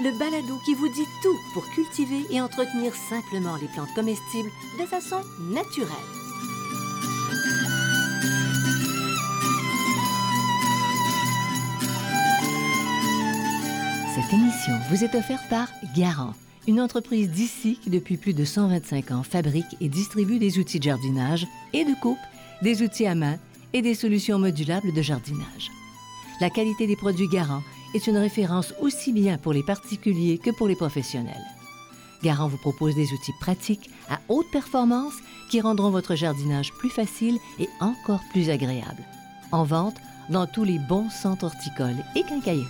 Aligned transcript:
le 0.00 0.16
balado 0.18 0.58
qui 0.64 0.74
vous 0.74 0.88
dit 0.88 1.06
tout 1.22 1.38
pour 1.52 1.68
cultiver 1.70 2.24
et 2.30 2.40
entretenir 2.40 2.94
simplement 2.94 3.56
les 3.56 3.68
plantes 3.68 3.92
comestibles 3.94 4.50
de 4.80 4.86
façon 4.86 5.20
naturelle. 5.40 5.88
Cette 14.14 14.32
émission 14.32 14.74
vous 14.90 15.04
est 15.04 15.14
offerte 15.14 15.48
par 15.48 15.68
Garant, 15.96 16.34
une 16.66 16.80
entreprise 16.80 17.30
d'ici 17.30 17.78
qui 17.82 17.90
depuis 17.90 18.16
plus 18.16 18.34
de 18.34 18.44
125 18.44 19.10
ans 19.10 19.22
fabrique 19.22 19.76
et 19.80 19.88
distribue 19.88 20.38
des 20.38 20.58
outils 20.58 20.78
de 20.78 20.84
jardinage 20.84 21.46
et 21.72 21.84
de 21.84 21.94
coupe, 22.00 22.18
des 22.62 22.82
outils 22.82 23.06
à 23.06 23.14
main 23.14 23.36
et 23.72 23.82
des 23.82 23.94
solutions 23.94 24.38
modulables 24.38 24.92
de 24.92 25.02
jardinage. 25.02 25.70
La 26.40 26.50
qualité 26.50 26.86
des 26.86 26.96
produits 26.96 27.28
Garant 27.28 27.62
est 27.94 28.06
une 28.06 28.16
référence 28.16 28.74
aussi 28.80 29.12
bien 29.12 29.38
pour 29.38 29.52
les 29.52 29.62
particuliers 29.62 30.38
que 30.38 30.50
pour 30.50 30.68
les 30.68 30.76
professionnels. 30.76 31.46
Garant 32.22 32.48
vous 32.48 32.58
propose 32.58 32.94
des 32.94 33.12
outils 33.12 33.34
pratiques 33.40 33.90
à 34.08 34.20
haute 34.28 34.50
performance 34.52 35.14
qui 35.50 35.60
rendront 35.60 35.90
votre 35.90 36.14
jardinage 36.14 36.72
plus 36.72 36.90
facile 36.90 37.38
et 37.58 37.68
encore 37.80 38.22
plus 38.30 38.48
agréable. 38.48 39.02
En 39.50 39.64
vente 39.64 39.96
dans 40.30 40.46
tous 40.46 40.64
les 40.64 40.78
bons 40.78 41.10
centres 41.10 41.44
horticoles 41.44 42.02
et 42.14 42.22
quincailleries. 42.22 42.66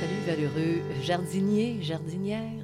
Salut 0.00 0.20
valeureux 0.26 0.82
jardiniers, 1.02 1.78
jardinières, 1.80 2.63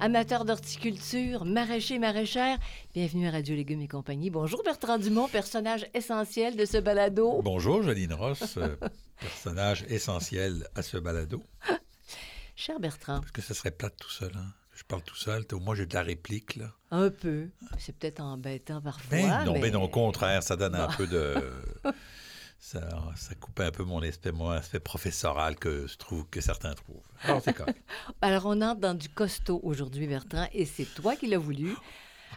amateurs 0.00 0.44
d'horticulture, 0.44 1.44
maraîchers, 1.44 1.98
maraîchères. 1.98 2.58
Bienvenue 2.94 3.28
à 3.28 3.30
Radio 3.30 3.54
Légumes 3.54 3.82
et 3.82 3.88
compagnie. 3.88 4.30
Bonjour 4.30 4.62
Bertrand 4.64 4.98
Dumont, 4.98 5.28
personnage 5.28 5.86
essentiel 5.92 6.56
de 6.56 6.64
ce 6.64 6.78
balado. 6.78 7.40
Bonjour, 7.42 7.82
Joline 7.82 8.14
Ross, 8.14 8.56
euh, 8.56 8.76
personnage 9.20 9.84
essentiel 9.88 10.66
à 10.74 10.82
ce 10.82 10.96
balado. 10.96 11.42
Cher 12.56 12.80
Bertrand, 12.80 13.20
Parce 13.20 13.32
que 13.32 13.42
ça 13.42 13.54
serait 13.54 13.70
plate 13.70 13.96
tout 13.98 14.10
seul. 14.10 14.32
Hein? 14.34 14.52
Je 14.74 14.84
parle 14.84 15.02
tout 15.02 15.16
seul. 15.16 15.44
Au 15.52 15.60
moins, 15.60 15.74
j'ai 15.74 15.86
de 15.86 15.94
la 15.94 16.02
réplique. 16.02 16.56
Là. 16.56 16.72
un 16.90 17.10
peu. 17.10 17.48
C'est 17.78 17.94
peut-être 17.94 18.20
embêtant 18.20 18.80
parfois. 18.80 19.18
Ben 19.18 19.44
non, 19.44 19.52
mais... 19.54 19.60
ben 19.60 19.72
non, 19.74 19.82
au 19.82 19.88
contraire, 19.88 20.42
ça 20.42 20.56
donne 20.56 20.74
un 20.74 20.88
peu 20.88 21.06
de... 21.06 21.34
Ça, 22.62 22.86
ça 23.16 23.34
coupe 23.34 23.58
un 23.60 23.70
peu 23.70 23.84
mon 23.84 24.02
aspect, 24.02 24.32
mon 24.32 24.50
aspect 24.50 24.80
professoral 24.80 25.56
que 25.56 25.86
je 25.86 25.96
trouve 25.96 26.26
que 26.28 26.42
certains 26.42 26.74
trouvent. 26.74 27.00
Alors. 27.22 27.42
Alors, 28.20 28.46
on 28.46 28.60
entre 28.60 28.80
dans 28.80 28.94
du 28.94 29.08
costaud 29.08 29.60
aujourd'hui, 29.62 30.06
Bertrand, 30.06 30.46
et 30.52 30.66
c'est 30.66 30.84
toi 30.84 31.16
qui 31.16 31.26
l'as 31.26 31.38
voulu. 31.38 31.74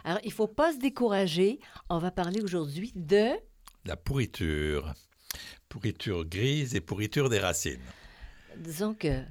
Alors, 0.02 0.20
il 0.24 0.32
faut 0.32 0.48
pas 0.48 0.72
se 0.72 0.78
décourager. 0.78 1.60
On 1.90 1.98
va 1.98 2.10
parler 2.10 2.40
aujourd'hui 2.40 2.90
de... 2.96 3.32
La 3.84 3.96
pourriture. 3.96 4.94
Pourriture 5.68 6.24
grise 6.24 6.74
et 6.74 6.80
pourriture 6.80 7.28
des 7.28 7.38
racines. 7.38 7.80
Disons 8.58 8.94
que 8.94 9.22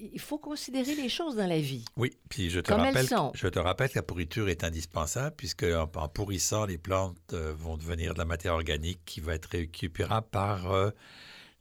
il 0.00 0.20
faut 0.20 0.38
considérer 0.38 0.94
les 0.94 1.08
choses 1.08 1.36
dans 1.36 1.46
la 1.46 1.60
vie. 1.60 1.84
Oui, 1.96 2.10
puis 2.28 2.50
je 2.50 2.60
te, 2.60 2.68
Comme 2.68 2.80
elles 2.80 2.86
rappelle, 2.88 3.06
sont. 3.08 3.32
je 3.34 3.48
te 3.48 3.58
rappelle 3.58 3.88
que 3.90 3.96
la 3.98 4.02
pourriture 4.02 4.48
est 4.48 4.64
indispensable 4.64 5.34
puisque 5.36 5.64
en, 5.64 5.90
en 5.94 6.08
pourrissant, 6.08 6.64
les 6.66 6.78
plantes 6.78 7.16
euh, 7.32 7.52
vont 7.56 7.76
devenir 7.76 8.14
de 8.14 8.18
la 8.18 8.24
matière 8.24 8.54
organique 8.54 9.00
qui 9.04 9.20
va 9.20 9.34
être 9.34 9.46
récupérable 9.50 10.26
par 10.30 10.72
euh, 10.72 10.90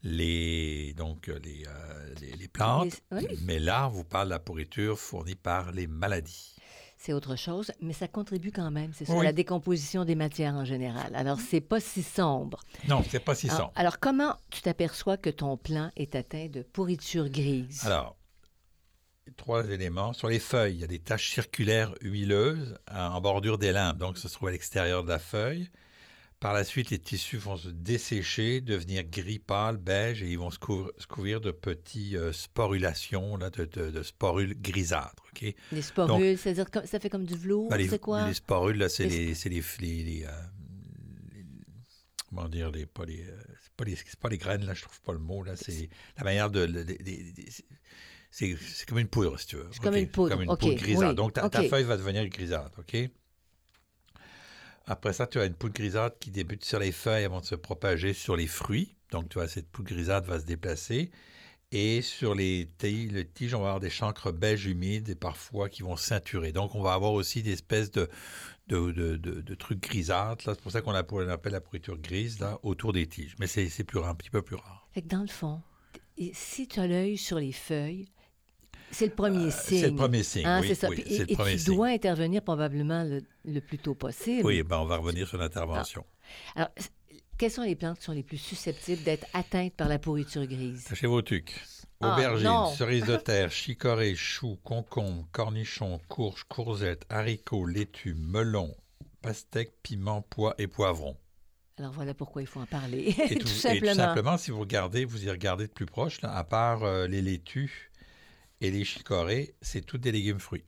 les, 0.03 0.93
donc, 0.97 1.29
euh, 1.29 1.39
les, 1.43 1.63
euh, 1.67 2.13
les, 2.21 2.31
les 2.31 2.47
plantes. 2.47 3.01
Les- 3.11 3.27
oui. 3.27 3.39
Mais 3.43 3.59
là, 3.59 3.87
on 3.87 3.91
vous 3.91 4.03
parle 4.03 4.27
de 4.27 4.33
la 4.33 4.39
pourriture 4.39 4.97
fournie 4.99 5.35
par 5.35 5.71
les 5.71 5.87
maladies. 5.87 6.55
C'est 7.03 7.13
autre 7.13 7.35
chose, 7.35 7.71
mais 7.81 7.93
ça 7.93 8.07
contribue 8.07 8.51
quand 8.51 8.69
même, 8.69 8.91
c'est 8.93 9.09
à 9.09 9.13
Oui. 9.15 9.25
la 9.25 9.33
décomposition 9.33 10.05
des 10.05 10.13
matières 10.13 10.53
en 10.53 10.65
général. 10.65 11.15
Alors, 11.15 11.39
c'est 11.39 11.59
pas 11.59 11.79
si 11.79 12.03
sombre. 12.03 12.59
Non, 12.87 13.03
c'est 13.09 13.19
pas 13.19 13.33
si 13.33 13.47
Alors, 13.47 13.57
sombre. 13.59 13.71
alors, 13.75 13.99
comment 13.99 14.35
tu 14.51 14.61
t'aperçois 14.61 15.17
que 15.17 15.31
ton 15.31 15.57
plant 15.57 15.89
est 15.95 16.13
atteint 16.13 16.45
de 16.47 16.61
pourriture 16.61 17.27
grise? 17.29 17.83
Alors, 17.87 18.15
trois 19.35 19.67
éléments. 19.67 20.13
Sur 20.13 20.27
les 20.27 20.37
feuilles, 20.37 20.75
il 20.75 20.81
y 20.81 20.83
a 20.83 20.87
des 20.87 20.99
taches 20.99 21.31
circulaires 21.33 21.91
huileuses 22.01 22.77
en 22.91 22.99
en 23.15 23.21
bordure 23.21 23.57
des 23.57 23.71
limbes, 23.71 23.97
donc 23.97 24.19
ça 24.19 24.29
se 24.29 24.35
trouve 24.35 24.49
à 24.49 24.51
l'extérieur 24.51 25.03
de 25.03 25.09
la 25.09 25.17
feuille. 25.19 25.69
Par 26.41 26.53
la 26.53 26.63
suite, 26.63 26.89
les 26.89 26.97
tissus 26.97 27.37
vont 27.37 27.55
se 27.55 27.69
dessécher, 27.69 28.61
devenir 28.61 29.03
gris 29.03 29.37
pâle, 29.37 29.77
beige, 29.77 30.23
et 30.23 30.27
ils 30.31 30.39
vont 30.39 30.49
se, 30.49 30.57
couvrir, 30.57 30.91
se 30.97 31.05
couvrir 31.05 31.39
de 31.39 31.51
petits 31.51 32.17
euh, 32.17 32.33
sporulations, 32.33 33.37
là, 33.37 33.51
de, 33.51 33.65
de- 33.65 33.91
de 33.91 34.01
sporules 34.03 34.59
grisâtres. 34.59 35.23
ok? 35.31 35.53
les 35.71 35.81
sporules, 35.83 36.37
c'est-à-dire 36.39 36.65
ça 36.85 36.99
fait 36.99 37.11
comme 37.11 37.25
du 37.25 37.35
velours, 37.35 37.69
Ben, 37.69 37.77
les, 37.77 37.87
c'est 37.87 37.99
quoi? 37.99 38.25
les 38.27 38.33
sporules, 38.33 38.89
c'est 38.89 39.05
Les 39.05 39.27
les, 39.27 39.35
euh, 40.25 40.31
les- 41.31 41.45
comment 42.27 42.49
dire, 42.49 42.71
les, 42.71 42.87
pas 42.87 43.05
les, 43.05 43.21
euh, 43.21 43.37
c'est 43.61 43.73
pas 43.77 43.85
les, 43.85 43.95
c'est 43.95 44.19
pas 44.19 44.29
les 44.29 44.39
graines, 44.39 44.65
là, 44.65 44.73
je 44.73 44.81
trouve 44.81 44.99
pas 45.01 45.13
le 45.13 45.19
mot, 45.19 45.43
là, 45.43 45.55
c'est 45.55 45.89
la 46.17 46.23
manière 46.23 46.49
de, 46.49 46.67
c'est 48.31 48.57
comme 48.87 48.97
une 48.97 49.07
poudre, 49.07 49.37
si 49.39 49.45
tu 49.45 49.57
veux. 49.57 49.69
C'est 49.71 49.83
comme 49.83 49.95
une 49.95 50.07
poudre, 50.07 50.29
Comme 50.29 50.41
une 50.41 50.57
poudre 50.57 50.73
grisâtre. 50.73 51.09
oui, 51.09 51.15
Donc, 51.15 51.33
ta, 51.33 51.47
ta 51.49 51.61
feuille 51.61 51.83
va 51.83 51.97
devenir 51.97 52.27
grisâtre, 52.29 52.79
OK? 52.79 52.97
Après 54.91 55.13
ça, 55.13 55.25
tu 55.25 55.39
as 55.39 55.45
une 55.45 55.53
poudre 55.53 55.73
grisâtre 55.73 56.19
qui 56.19 56.31
débute 56.31 56.65
sur 56.65 56.77
les 56.77 56.91
feuilles 56.91 57.23
avant 57.23 57.39
de 57.39 57.45
se 57.45 57.55
propager 57.55 58.11
sur 58.11 58.35
les 58.35 58.45
fruits. 58.45 58.93
Donc, 59.11 59.29
tu 59.29 59.35
vois, 59.35 59.47
cette 59.47 59.69
poudre 59.69 59.87
grisâtre 59.87 60.27
va 60.27 60.37
se 60.37 60.43
déplacer. 60.43 61.11
Et 61.71 62.01
sur 62.01 62.35
les 62.35 62.67
tiges, 63.33 63.53
on 63.53 63.61
va 63.61 63.67
avoir 63.67 63.79
des 63.79 63.89
chancres 63.89 64.33
beige 64.33 64.65
humides 64.65 65.07
et 65.07 65.15
parfois 65.15 65.69
qui 65.69 65.81
vont 65.81 65.95
ceinturer. 65.95 66.51
Donc, 66.51 66.75
on 66.75 66.81
va 66.81 66.91
avoir 66.91 67.13
aussi 67.13 67.41
des 67.41 67.53
espèces 67.53 67.89
de, 67.89 68.09
trucs 69.57 69.79
grisâtres. 69.79 70.43
C'est 70.43 70.61
pour 70.61 70.73
ça 70.73 70.81
qu'on 70.81 70.91
l'appelle 70.91 71.53
la 71.53 71.61
pourriture 71.61 71.97
grise 71.97 72.41
là, 72.41 72.59
autour 72.61 72.91
des 72.91 73.07
tiges. 73.07 73.37
Mais 73.39 73.47
c'est 73.47 73.69
un 73.95 74.15
petit 74.15 74.29
peu 74.29 74.41
plus 74.41 74.57
rare. 74.57 74.89
Fait 74.91 75.03
que 75.03 75.07
dans 75.07 75.21
le 75.21 75.27
fond, 75.27 75.61
si 76.33 76.67
tu 76.67 76.81
as 76.81 76.87
l'œil 76.87 77.15
sur 77.15 77.39
les 77.39 77.53
feuilles, 77.53 78.09
c'est 78.91 79.05
le 79.07 79.13
premier 79.13 79.51
signe. 79.51 79.77
Euh, 79.77 79.81
C'est 79.81 79.89
le 79.89 79.95
premier 79.95 80.23
signe. 80.23 80.45
Hein, 80.45 80.59
oui, 80.61 80.67
c'est 80.67 80.75
ça. 80.75 80.89
oui, 80.89 81.03
et 81.05 81.17
le 81.19 81.31
et 81.31 81.35
tu 81.35 81.57
signe. 81.59 81.73
dois 81.75 81.87
intervenir 81.87 82.41
probablement 82.41 83.03
le, 83.03 83.21
le 83.45 83.59
plus 83.61 83.79
tôt 83.79 83.95
possible. 83.95 84.45
Oui, 84.45 84.63
ben, 84.63 84.77
on 84.79 84.85
va 84.85 84.97
revenir 84.97 85.27
sur 85.27 85.37
l'intervention. 85.37 86.05
Alors, 86.55 86.69
c- 86.77 86.89
quelles 87.37 87.51
sont 87.51 87.63
les 87.63 87.75
plantes 87.75 87.97
qui 87.99 88.05
sont 88.05 88.11
les 88.11 88.23
plus 88.23 88.37
susceptibles 88.37 89.03
d'être 89.03 89.25
atteintes 89.33 89.73
par 89.73 89.87
la 89.87 89.99
pourriture 89.99 90.45
grise? 90.45 90.87
Chez 90.93 91.07
vos 91.07 91.21
tucs. 91.21 91.53
Ah, 92.03 92.13
Aubergines, 92.13 92.65
cerises 92.77 93.05
de 93.05 93.15
terre, 93.15 93.51
chicorée, 93.51 94.15
choux, 94.15 94.57
concombres, 94.63 95.27
cornichons, 95.31 95.99
courges, 96.07 96.43
courgettes, 96.45 97.05
haricots, 97.09 97.65
laitue, 97.67 98.15
melons, 98.15 98.75
pastèques, 99.21 99.73
piments, 99.83 100.23
pois 100.23 100.55
et 100.57 100.67
poivrons. 100.67 101.15
Alors 101.77 101.91
voilà 101.93 102.13
pourquoi 102.13 102.41
il 102.41 102.47
faut 102.47 102.59
en 102.59 102.65
parler. 102.65 103.15
Et 103.29 103.35
tout, 103.37 103.47
et 103.47 103.51
simplement. 103.51 103.93
simplement, 103.93 104.37
si 104.37 104.51
vous 104.51 104.59
regardez, 104.59 105.05
vous 105.05 105.25
y 105.25 105.29
regardez 105.29 105.67
de 105.67 105.71
plus 105.71 105.85
proche, 105.85 106.21
là, 106.21 106.35
à 106.35 106.43
part 106.43 106.83
euh, 106.83 107.07
les 107.07 107.21
laitues 107.21 107.90
et 108.61 108.71
les 108.71 108.85
chicorées, 108.85 109.55
c'est 109.61 109.81
tous 109.81 109.97
des 109.97 110.11
légumes 110.11 110.39
fruits. 110.39 110.63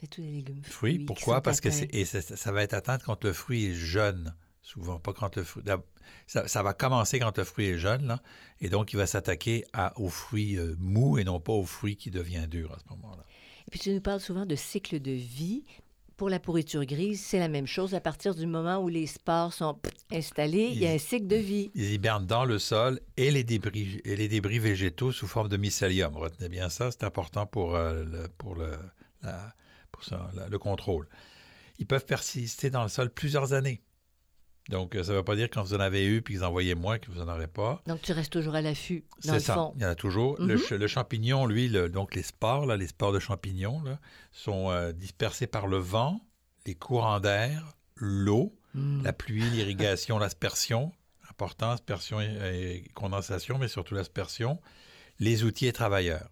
C'est 0.00 0.08
tous 0.08 0.20
les 0.20 0.30
légumes 0.30 0.62
fruits. 0.62 0.94
Fruits, 0.94 0.98
pourquoi? 1.04 1.42
Parce 1.42 1.60
que 1.60 1.68
et 1.68 2.04
ça, 2.04 2.20
ça 2.22 2.52
va 2.52 2.62
être 2.62 2.74
atteint 2.74 2.98
quand 2.98 3.24
le 3.24 3.32
fruit 3.32 3.66
est 3.66 3.74
jeune, 3.74 4.34
souvent, 4.60 5.00
pas 5.00 5.12
quand 5.12 5.36
le 5.36 5.44
fruit... 5.44 5.64
Ça, 6.26 6.46
ça 6.46 6.62
va 6.62 6.74
commencer 6.74 7.18
quand 7.18 7.36
le 7.38 7.44
fruit 7.44 7.66
est 7.66 7.78
jeune, 7.78 8.06
là, 8.06 8.22
et 8.60 8.68
donc 8.68 8.92
il 8.92 8.96
va 8.96 9.06
s'attaquer 9.06 9.64
à, 9.72 9.98
aux 10.00 10.08
fruits 10.08 10.58
euh, 10.58 10.74
mous 10.78 11.18
et 11.18 11.24
non 11.24 11.40
pas 11.40 11.52
aux 11.52 11.64
fruits 11.64 11.96
qui 11.96 12.10
deviennent 12.10 12.46
durs 12.46 12.72
à 12.72 12.78
ce 12.78 12.84
moment-là. 12.90 13.24
Et 13.66 13.70
puis 13.70 13.80
tu 13.80 13.92
nous 13.92 14.00
parles 14.00 14.20
souvent 14.20 14.44
de 14.44 14.56
cycle 14.56 15.00
de 15.00 15.12
vie. 15.12 15.64
Pour 16.22 16.30
la 16.30 16.38
pourriture 16.38 16.84
grise, 16.84 17.20
c'est 17.20 17.40
la 17.40 17.48
même 17.48 17.66
chose. 17.66 17.94
À 17.94 18.00
partir 18.00 18.36
du 18.36 18.46
moment 18.46 18.78
où 18.78 18.86
les 18.86 19.08
spores 19.08 19.52
sont 19.52 19.76
installés, 20.12 20.68
il 20.70 20.78
y 20.78 20.86
a 20.86 20.92
un 20.92 20.98
cycle 20.98 21.26
de 21.26 21.34
vie. 21.34 21.72
Ils 21.74 21.94
hibernent 21.94 22.28
dans 22.28 22.44
le 22.44 22.60
sol 22.60 23.00
et 23.16 23.32
les 23.32 23.42
débris, 23.42 24.00
et 24.04 24.14
les 24.14 24.28
débris 24.28 24.60
végétaux 24.60 25.10
sous 25.10 25.26
forme 25.26 25.48
de 25.48 25.56
mycélium. 25.56 26.16
Retenez 26.16 26.48
bien 26.48 26.68
ça, 26.68 26.92
c'est 26.92 27.02
important 27.02 27.44
pour, 27.44 27.74
euh, 27.74 28.04
le, 28.04 28.28
pour, 28.38 28.54
le, 28.54 28.70
la- 29.24 29.52
pour 29.90 30.04
ça, 30.04 30.30
la- 30.36 30.46
le 30.46 30.58
contrôle. 30.60 31.08
Ils 31.80 31.86
peuvent 31.88 32.06
persister 32.06 32.70
dans 32.70 32.84
le 32.84 32.88
sol 32.88 33.10
plusieurs 33.10 33.52
années. 33.52 33.82
Donc, 34.68 34.94
euh, 34.94 35.02
ça 35.02 35.12
ne 35.12 35.16
veut 35.18 35.24
pas 35.24 35.34
dire 35.36 35.48
quand 35.50 35.62
vous 35.62 35.74
en 35.74 35.80
avez 35.80 36.06
eu 36.06 36.22
puis 36.22 36.34
que 36.34 36.38
vous 36.38 36.44
en 36.44 36.50
voyez 36.52 36.74
moins 36.74 36.98
que 36.98 37.10
vous 37.10 37.18
n'en 37.18 37.32
aurez 37.32 37.48
pas. 37.48 37.82
Donc 37.86 38.00
tu 38.02 38.12
restes 38.12 38.32
toujours 38.32 38.54
à 38.54 38.62
l'affût, 38.62 39.04
C'est 39.18 39.40
ça. 39.40 39.54
fond. 39.54 39.72
Il 39.76 39.82
y 39.82 39.84
en 39.84 39.88
a 39.90 39.94
toujours. 39.96 40.40
Le 40.40 40.54
Mhm. 40.56 40.62
le, 40.78 40.86
champignon, 40.86 41.46
lui, 41.46 41.68
le- 41.68 41.88
donc 41.88 42.14
les 42.14 42.22
spores, 42.22 42.66
là, 42.66 42.76
les 42.76 42.86
spores 42.86 43.12
de 43.12 43.18
champignons, 43.18 43.82
là, 43.82 43.98
sont 44.30 44.70
euh, 44.70 44.92
dispersés 44.92 45.46
par 45.48 45.66
le 45.66 45.78
vent, 45.78 46.20
les 46.66 46.74
courants 46.76 47.20
d'air, 47.20 47.74
l'eau, 47.96 48.54
Hmm. 48.74 49.02
la 49.02 49.12
pluie, 49.12 49.42
l'irrigation, 49.50 50.18
l'aspersion, 50.18 50.92
important, 51.28 51.70
aspersion 51.72 52.20
et, 52.22 52.84
et 52.84 52.88
condensation, 52.94 53.58
mais 53.58 53.68
surtout 53.68 53.94
l'aspersion, 53.94 54.60
les 55.18 55.44
outils 55.44 55.66
et 55.66 55.72
travailleurs. 55.74 56.30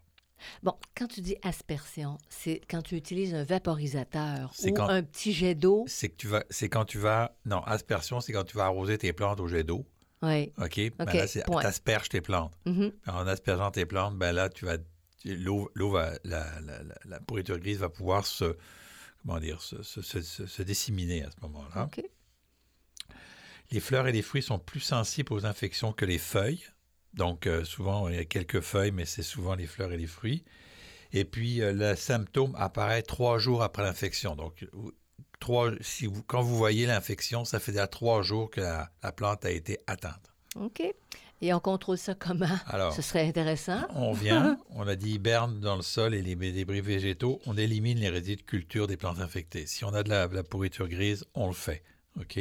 Bon, 0.63 0.75
quand 0.97 1.07
tu 1.07 1.21
dis 1.21 1.37
aspersion, 1.43 2.19
c'est 2.29 2.61
quand 2.69 2.83
tu 2.83 2.97
utilises 2.97 3.35
un 3.35 3.45
vaporisateur 3.45 4.53
ou 4.65 4.73
quand- 4.73 4.89
un 4.89 5.03
petit 5.03 5.33
jet 5.33 5.55
d'eau? 5.55 5.85
C'est 5.87 6.09
que 6.09 6.17
tu 6.17 6.27
vas, 6.29 6.45
c'est 6.51 6.69
quand 6.69 6.85
tu 6.85 6.99
vas, 6.99 7.37
non, 7.45 7.61
aspersion, 7.65 8.21
c'est 8.21 8.33
quand 8.33 8.45
tu 8.45 8.57
vas 8.57 8.65
arroser 8.65 8.99
tes 8.99 9.13
plantes 9.13 9.41
au 9.41 9.47
jet 9.49 9.65
d'eau. 9.65 9.87
Oui. 10.23 10.53
OK? 10.59 10.77
Ben 10.99 11.07
OK, 11.09 11.15
là, 11.15 11.27
c'est, 11.27 11.45
point. 11.47 11.63
t'asperges 11.63 12.09
tes 12.11 12.21
plantes. 12.21 12.53
Mhm. 12.67 12.93
En 13.07 13.27
aspergeant 13.27 13.71
tes 13.71 13.87
plantes, 13.87 14.17
ben 14.19 14.33
là, 14.33 14.49
tu 14.51 14.67
vas, 14.67 14.77
l'eau, 15.25 15.71
l'eau 15.75 15.91
va, 15.91 16.13
la, 16.25 16.61
la, 16.61 16.83
la, 16.83 16.95
la 17.07 17.21
pourriture 17.21 17.59
grise 17.59 17.79
va 17.79 17.89
pouvoir 17.89 18.27
se, 18.27 18.57
comment 19.23 19.39
dire, 19.41 19.61
se- 19.63 19.83
se- 19.83 20.01
se 20.47 20.63
disséminer 20.63 21.25
à 21.25 21.31
ce 21.31 21.37
moment-là. 21.43 21.85
OK. 21.85 22.03
Les 23.71 23.81
fleurs 23.81 24.09
et 24.09 24.13
les 24.13 24.23
fruits 24.23 24.43
sont 24.43 24.59
plus 24.59 24.81
sensibles 24.81 25.33
aux 25.33 25.47
infections 25.47 25.93
que 25.93 26.05
les 26.05 26.19
feuilles. 26.19 26.65
Donc, 27.15 27.47
euh, 27.47 27.65
souvent, 27.65 28.09
il 28.09 28.17
y 28.17 28.19
a 28.19 28.25
quelques 28.25 28.61
feuilles, 28.61 28.93
mais 28.93 29.05
c'est 29.05 29.23
souvent 29.23 29.55
les 29.55 29.67
fleurs 29.67 29.93
et 29.93 29.97
les 29.97 30.07
fruits. 30.07 30.45
Et 31.13 31.25
puis, 31.25 31.61
euh, 31.61 31.73
le 31.73 31.97
symptôme 31.97 32.55
apparaît 32.57 33.03
trois 33.03 33.39
jours 33.39 33.63
après 33.63 33.83
l'infection. 33.83 34.37
Donc, 34.37 34.65
trois, 35.41 35.73
si 35.81 36.07
vous, 36.07 36.23
quand 36.23 36.43
vous 36.43 36.57
voyez 36.57 36.87
l'infection, 36.87 37.45
ça 37.45 37.59
fait 37.59 37.73
déjà 37.73 37.89
trois 37.89 38.23
jours 38.23 38.51
que 38.51 38.61
la, 38.61 38.91
la 39.03 39.11
plante 39.13 39.45
a 39.45 39.51
été 39.51 39.79
atteinte. 39.87 40.33
OK. 40.57 40.83
Et 41.43 41.55
on 41.55 41.61
contrôle 41.61 41.97
ça 41.97 42.15
comment? 42.15 42.47
Alors, 42.67 42.93
Ce 42.93 43.01
serait 43.03 43.27
intéressant. 43.27 43.81
on 43.95 44.13
vient, 44.13 44.59
on 44.71 44.87
a 44.87 44.95
dit 44.95 45.13
hiberne 45.13 45.59
dans 45.61 45.77
le 45.77 45.83
sol 45.83 46.15
et 46.15 46.21
les 46.23 46.35
débris 46.37 46.83
végétaux, 46.83 47.41
on 47.47 47.57
élimine 47.57 47.99
les 47.99 48.11
résidus 48.11 48.37
de 48.37 48.43
culture 48.43 48.87
des 48.87 48.99
plantes 48.99 49.21
infectées. 49.21 49.67
Si 49.67 49.85
on 49.85 49.95
a 49.95 50.03
de 50.03 50.11
la, 50.11 50.29
de 50.29 50.35
la 50.35 50.43
pourriture 50.43 50.87
grise, 50.89 51.25
on 51.35 51.47
le 51.47 51.55
fait. 51.55 51.83
OK? 52.21 52.39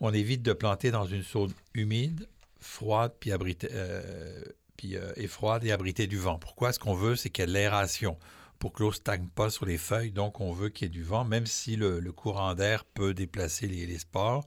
On 0.00 0.12
évite 0.12 0.42
de 0.42 0.52
planter 0.52 0.90
dans 0.90 1.06
une 1.06 1.22
zone 1.22 1.52
humide, 1.72 2.28
froide, 2.64 3.12
puis, 3.20 3.30
euh, 3.32 4.42
puis, 4.76 4.96
euh, 4.96 5.12
et 5.16 5.26
froide 5.26 5.64
et 5.64 5.72
abritée 5.72 6.06
du 6.06 6.18
vent. 6.18 6.38
Pourquoi? 6.38 6.72
Ce 6.72 6.78
qu'on 6.78 6.94
veut, 6.94 7.16
c'est 7.16 7.30
qu'il 7.30 7.44
y 7.44 7.48
ait 7.48 7.52
l'aération 7.52 8.18
pour 8.58 8.72
que 8.72 8.82
l'eau 8.82 8.90
ne 8.90 8.94
stagne 8.94 9.28
pas 9.28 9.50
sur 9.50 9.66
les 9.66 9.78
feuilles. 9.78 10.10
Donc, 10.10 10.40
on 10.40 10.52
veut 10.52 10.70
qu'il 10.70 10.86
y 10.86 10.88
ait 10.88 10.90
du 10.90 11.02
vent, 11.02 11.24
même 11.24 11.46
si 11.46 11.76
le, 11.76 12.00
courant 12.12 12.54
d'air 12.54 12.84
peut 12.84 13.14
déplacer 13.14 13.68
les, 13.68 13.86
les 13.86 13.98
spores. 13.98 14.46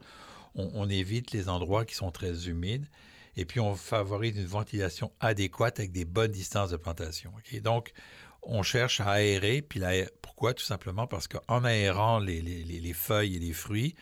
On, 0.56 0.90
évite 0.90 1.34
les 1.34 1.50
endroits 1.50 1.86
qui 1.86 1.94
sont 1.94 2.10
très 2.10 2.48
humides. 2.48 2.88
Et 3.36 3.46
puis, 3.46 3.60
on 3.60 3.76
favorise 3.76 4.36
une 4.36 4.48
ventilation 4.48 5.12
adéquate 5.20 5.80
avec 5.80 5.92
des 5.92 6.06
bonnes 6.06 6.32
distances 6.32 6.72
de 6.72 6.78
plantation. 6.78 7.32
OK? 7.38 7.62
Donc, 7.62 7.92
on 8.42 8.64
cherche 8.64 9.00
à 9.00 9.12
aérer. 9.12 9.62
Puis, 9.62 9.82
pourquoi? 10.24 10.56
Tout 10.56 10.64
simplement 10.64 11.06
parce 11.06 11.28
qu'en 11.28 11.64
aérant 11.64 12.18
les 12.18 12.94
feuilles 12.96 13.36
et 13.36 13.40
les 13.40 13.54
fruits, 13.54 13.94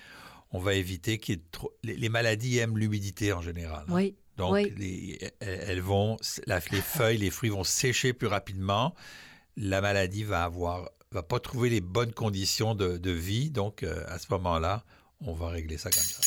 on 0.56 0.60
va 0.60 0.74
éviter 0.74 1.18
qu'il 1.18 1.36
y 1.36 1.38
ait 1.38 1.44
trop... 1.52 1.74
Les, 1.84 1.96
les 1.96 2.10
maladies 2.10 2.58
aiment 2.60 2.78
l'humidité 2.78 3.34
en 3.34 3.42
général. 3.42 3.84
hein. 3.90 3.94
Oui. 3.94 4.16
Donc, 4.38 4.54
Oui. 4.54 4.74
les- 4.78 5.20
elles 5.40 5.64
elles 5.68 5.82
vont, 5.82 6.18
la- 6.48 6.60
les 6.72 6.82
feuilles, 6.96 7.18
les 7.18 7.30
fruits 7.30 7.50
vont 7.50 7.64
sécher 7.64 8.14
plus 8.14 8.28
rapidement. 8.28 8.94
La 9.58 9.80
maladie 9.82 10.24
va 10.24 10.44
avoir, 10.44 10.90
va 11.12 11.24
pas 11.24 11.40
trouver 11.40 11.70
les 11.70 11.82
bonnes 11.82 12.14
conditions 12.14 12.76
de, 12.76 12.98
de 12.98 13.12
vie. 13.12 13.50
Donc, 13.50 13.84
euh, 13.84 14.04
à 14.08 14.18
ce 14.20 14.28
moment-là, 14.32 14.84
on 15.22 15.34
va 15.34 15.50
régler 15.50 15.78
ça 15.78 15.90
comme 15.90 16.04
ça. 16.04 16.22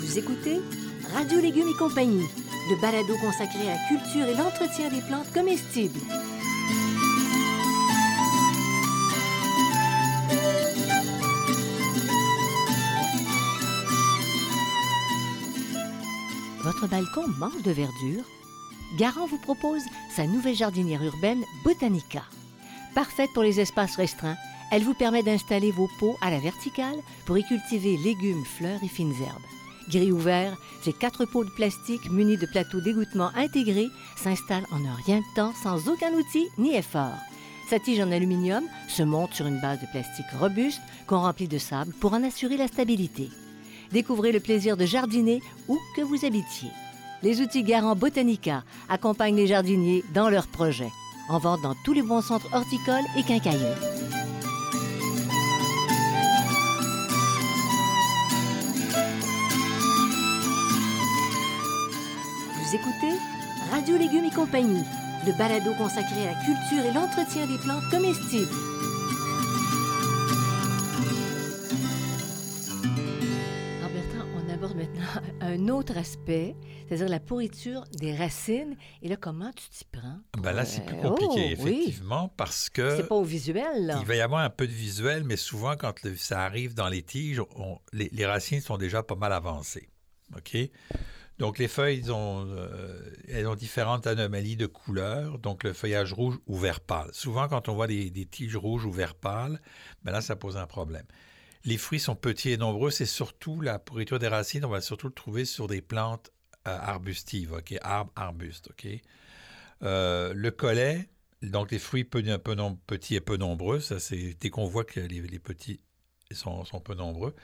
Vous 0.00 0.18
écoutez 0.18 0.60
Radio 1.14 1.40
Légumes 1.40 1.68
et 1.68 1.78
compagnie, 1.78 2.26
le 2.70 2.80
balado 2.80 3.14
consacré 3.18 3.68
à 3.68 3.74
la 3.74 3.88
culture 3.88 4.26
et 4.26 4.34
l'entretien 4.34 4.88
des 4.90 5.00
plantes 5.02 5.32
comestibles. 5.32 5.98
Votre 16.76 16.90
balcon 16.90 17.26
manque 17.38 17.62
de 17.62 17.70
verdure? 17.70 18.22
Garant 18.98 19.26
vous 19.26 19.38
propose 19.38 19.80
sa 20.14 20.26
nouvelle 20.26 20.54
jardinière 20.54 21.02
urbaine 21.02 21.42
Botanica. 21.64 22.22
Parfaite 22.94 23.30
pour 23.32 23.42
les 23.42 23.60
espaces 23.60 23.96
restreints, 23.96 24.36
elle 24.70 24.82
vous 24.82 24.92
permet 24.92 25.22
d'installer 25.22 25.70
vos 25.70 25.88
pots 25.98 26.18
à 26.20 26.30
la 26.30 26.38
verticale 26.38 26.98
pour 27.24 27.38
y 27.38 27.44
cultiver 27.44 27.96
légumes, 27.96 28.44
fleurs 28.44 28.82
et 28.82 28.88
fines 28.88 29.14
herbes. 29.22 29.42
Gris 29.88 30.12
ouvert, 30.12 30.54
ces 30.82 30.92
quatre 30.92 31.24
pots 31.24 31.44
de 31.44 31.50
plastique 31.56 32.10
munis 32.10 32.36
de 32.36 32.44
plateaux 32.44 32.82
d'égouttement 32.82 33.30
intégrés 33.34 33.88
s'installent 34.16 34.66
en 34.70 34.84
un 34.84 34.94
rien 35.06 35.20
de 35.20 35.34
temps 35.34 35.54
sans 35.62 35.88
aucun 35.88 36.12
outil 36.12 36.46
ni 36.58 36.74
effort. 36.74 37.16
Sa 37.70 37.78
tige 37.78 38.00
en 38.00 38.12
aluminium 38.12 38.64
se 38.86 39.02
monte 39.02 39.32
sur 39.32 39.46
une 39.46 39.62
base 39.62 39.80
de 39.80 39.86
plastique 39.86 40.26
robuste 40.38 40.82
qu'on 41.06 41.20
remplit 41.20 41.48
de 41.48 41.58
sable 41.58 41.94
pour 42.00 42.12
en 42.12 42.22
assurer 42.22 42.58
la 42.58 42.68
stabilité. 42.68 43.30
Découvrez 43.92 44.32
le 44.32 44.40
plaisir 44.40 44.76
de 44.76 44.84
jardiner 44.84 45.40
où 45.68 45.78
que 45.94 46.02
vous 46.02 46.24
habitiez. 46.24 46.70
Les 47.22 47.40
outils 47.40 47.62
Garant 47.62 47.96
Botanica 47.96 48.62
accompagnent 48.88 49.36
les 49.36 49.46
jardiniers 49.46 50.04
dans 50.14 50.28
leurs 50.28 50.46
projets. 50.46 50.92
En 51.28 51.38
vente 51.38 51.62
dans 51.62 51.74
tous 51.84 51.92
les 51.92 52.02
bons 52.02 52.20
centres 52.20 52.48
horticoles 52.52 53.04
et 53.16 53.22
quincailleries. 53.22 53.64
Vous 62.54 62.74
écoutez 62.74 63.16
Radio 63.70 63.96
Légumes 63.96 64.24
et 64.24 64.34
compagnie, 64.34 64.84
le 65.24 65.32
balado 65.32 65.72
consacré 65.74 66.28
à 66.28 66.32
la 66.32 66.44
culture 66.44 66.84
et 66.84 66.92
l'entretien 66.92 67.46
des 67.46 67.58
plantes 67.58 67.88
comestibles. 67.90 68.54
Un 75.40 75.68
autre 75.68 75.96
aspect, 75.96 76.54
c'est-à-dire 76.88 77.08
la 77.08 77.20
pourriture 77.20 77.84
des 77.98 78.14
racines. 78.14 78.76
Et 79.02 79.08
là, 79.08 79.16
comment 79.16 79.50
tu 79.52 79.68
t'y 79.68 79.84
prends? 79.84 80.18
Ben 80.38 80.52
là, 80.52 80.64
c'est 80.64 80.84
plus 80.84 80.96
Euh, 80.96 81.02
compliqué, 81.08 81.56
oh, 81.58 81.62
oui. 81.64 81.70
effectivement, 81.82 82.28
parce 82.36 82.68
que 82.68 82.96
C'est 82.96 83.08
pas 83.08 83.14
au 83.14 83.24
visuel, 83.24 83.86
là. 83.86 83.98
il 84.00 84.06
va 84.06 84.16
y 84.16 84.20
avoir 84.20 84.42
un 84.42 84.50
peu 84.50 84.66
de 84.66 84.72
visuel, 84.72 85.24
mais 85.24 85.36
souvent, 85.36 85.76
quand 85.76 86.02
le- 86.04 86.16
ça 86.16 86.42
arrive 86.44 86.74
dans 86.74 86.88
les 86.88 87.02
tiges, 87.02 87.40
on- 87.56 87.78
les, 87.92 88.08
les 88.12 88.26
racines 88.26 88.60
sont 88.60 88.76
déjà 88.78 89.02
pas 89.02 89.14
mal 89.16 89.32
avancées. 89.32 89.88
OK? 90.36 90.56
Donc, 91.38 91.58
les 91.58 91.68
feuilles, 91.68 92.10
ont, 92.10 92.46
euh, 92.48 92.98
elles 93.28 93.46
ont 93.46 93.54
différentes 93.54 94.06
anomalies 94.06 94.56
de 94.56 94.64
couleur. 94.66 95.38
Donc, 95.38 95.64
le 95.64 95.74
feuillage 95.74 96.14
rouge 96.14 96.38
ou 96.46 96.56
vert 96.56 96.80
pâle. 96.80 97.10
Souvent, 97.12 97.46
quand 97.46 97.68
on 97.68 97.74
voit 97.74 97.86
des, 97.86 98.08
des 98.10 98.24
tiges 98.24 98.56
rouges 98.56 98.86
ou 98.86 98.90
vert 98.90 99.14
pâle, 99.14 99.60
ben 100.02 100.12
là, 100.12 100.22
ça 100.22 100.34
pose 100.34 100.56
un 100.56 100.66
problème. 100.66 101.04
Les 101.66 101.78
fruits 101.78 102.00
sont 102.00 102.14
petits 102.14 102.50
et 102.50 102.56
nombreux. 102.56 102.90
C'est 102.90 103.06
surtout 103.06 103.60
la 103.60 103.78
pourriture 103.80 104.20
des 104.20 104.28
racines. 104.28 104.64
On 104.64 104.70
va 104.70 104.80
surtout 104.80 105.08
le 105.08 105.12
trouver 105.12 105.44
sur 105.44 105.66
des 105.66 105.82
plantes 105.82 106.30
euh, 106.66 106.78
arbustives, 106.80 107.52
OK? 107.52 107.74
Arbres, 107.82 108.12
arbustes, 108.14 108.70
OK? 108.70 108.88
Euh, 109.82 110.32
le 110.32 110.50
collet, 110.52 111.08
donc 111.42 111.70
les 111.70 111.78
fruits 111.78 112.04
petits 112.04 113.14
et 113.14 113.20
peu 113.20 113.36
nombreux, 113.36 113.80
ça 113.80 114.00
c'est 114.00 114.34
dès 114.40 114.48
qu'on 114.48 114.64
voit 114.64 114.84
que 114.84 115.00
les, 115.00 115.38
petits 115.38 115.80
sont, 116.30 116.64
peu 116.82 116.94
nombreux. 116.94 117.34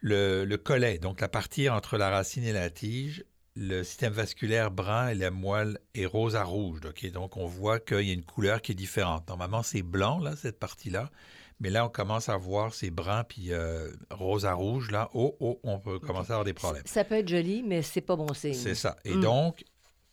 Le, 0.00 0.44
le 0.44 0.56
collet, 0.56 0.98
donc 0.98 1.20
la 1.20 1.28
partie 1.28 1.68
entre 1.68 1.98
la 1.98 2.08
racine 2.08 2.44
et 2.44 2.52
la 2.52 2.70
tige, 2.70 3.24
le 3.56 3.82
système 3.82 4.12
vasculaire 4.12 4.70
brun 4.70 5.08
et 5.08 5.14
la 5.14 5.30
moelle 5.30 5.78
est 5.94 6.06
rose 6.06 6.34
à 6.34 6.44
rouge. 6.44 6.80
OK? 6.86 7.10
Donc 7.10 7.36
on 7.36 7.46
voit 7.46 7.78
qu'il 7.78 8.02
y 8.02 8.10
a 8.10 8.14
une 8.14 8.24
couleur 8.24 8.62
qui 8.62 8.72
est 8.72 8.76
différente. 8.76 9.28
Normalement 9.28 9.62
c'est 9.62 9.82
blanc, 9.82 10.18
là, 10.18 10.34
cette 10.36 10.58
partie-là. 10.58 11.10
Mais 11.60 11.70
là, 11.70 11.86
on 11.86 11.88
commence 11.88 12.28
à 12.28 12.36
voir 12.36 12.74
ces 12.74 12.90
bruns 12.90 13.24
puis 13.24 13.52
euh, 13.52 13.90
rose 14.10 14.44
à 14.44 14.52
rouge. 14.52 14.90
Là, 14.90 15.08
oh, 15.14 15.36
oh, 15.40 15.58
on 15.62 15.78
peut 15.78 15.98
commencer 15.98 16.30
à 16.32 16.34
avoir 16.34 16.44
des 16.44 16.52
problèmes. 16.52 16.82
Ça 16.84 17.02
peut 17.04 17.14
être 17.14 17.28
joli, 17.28 17.62
mais 17.62 17.80
c'est 17.82 18.02
pas 18.02 18.14
bon 18.16 18.32
signe. 18.34 18.52
C'est 18.54 18.74
ça. 18.74 18.96
Et 19.06 19.14
Mm. 19.14 19.20
donc, 19.22 19.64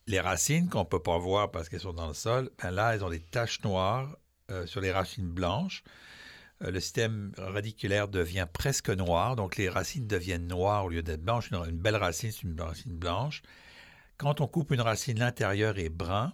les 0.07 0.19
racines 0.21 0.69
qu'on 0.69 0.79
ne 0.79 0.85
peut 0.85 1.01
pas 1.01 1.17
voir 1.17 1.51
parce 1.51 1.67
qu'elles 1.67 1.81
sont 1.81 1.93
dans 1.93 2.07
le 2.07 2.13
sol, 2.13 2.49
ben 2.61 2.71
là, 2.71 2.93
elles 2.95 3.03
ont 3.03 3.09
des 3.09 3.19
taches 3.21 3.61
noires 3.63 4.15
euh, 4.51 4.65
sur 4.65 4.79
les 4.81 4.91
racines 4.91 5.27
blanches. 5.29 5.83
Euh, 6.63 6.71
le 6.71 6.79
système 6.79 7.33
radiculaire 7.37 8.07
devient 8.07 8.47
presque 8.51 8.89
noir, 8.89 9.35
donc 9.35 9.57
les 9.57 9.67
racines 9.69 10.07
deviennent 10.07 10.47
noires 10.47 10.85
au 10.85 10.89
lieu 10.89 11.03
d'être 11.03 11.23
blanches. 11.23 11.51
Une, 11.51 11.57
une 11.69 11.77
belle 11.77 11.97
racine, 11.97 12.31
c'est 12.31 12.43
une 12.43 12.59
racine 12.61 12.93
blanche. 12.95 13.41
Quand 14.17 14.39
on 14.39 14.47
coupe 14.47 14.71
une 14.71 14.79
racine, 14.81 15.19
l'intérieur 15.19 15.77
est 15.77 15.89
brun. 15.89 16.31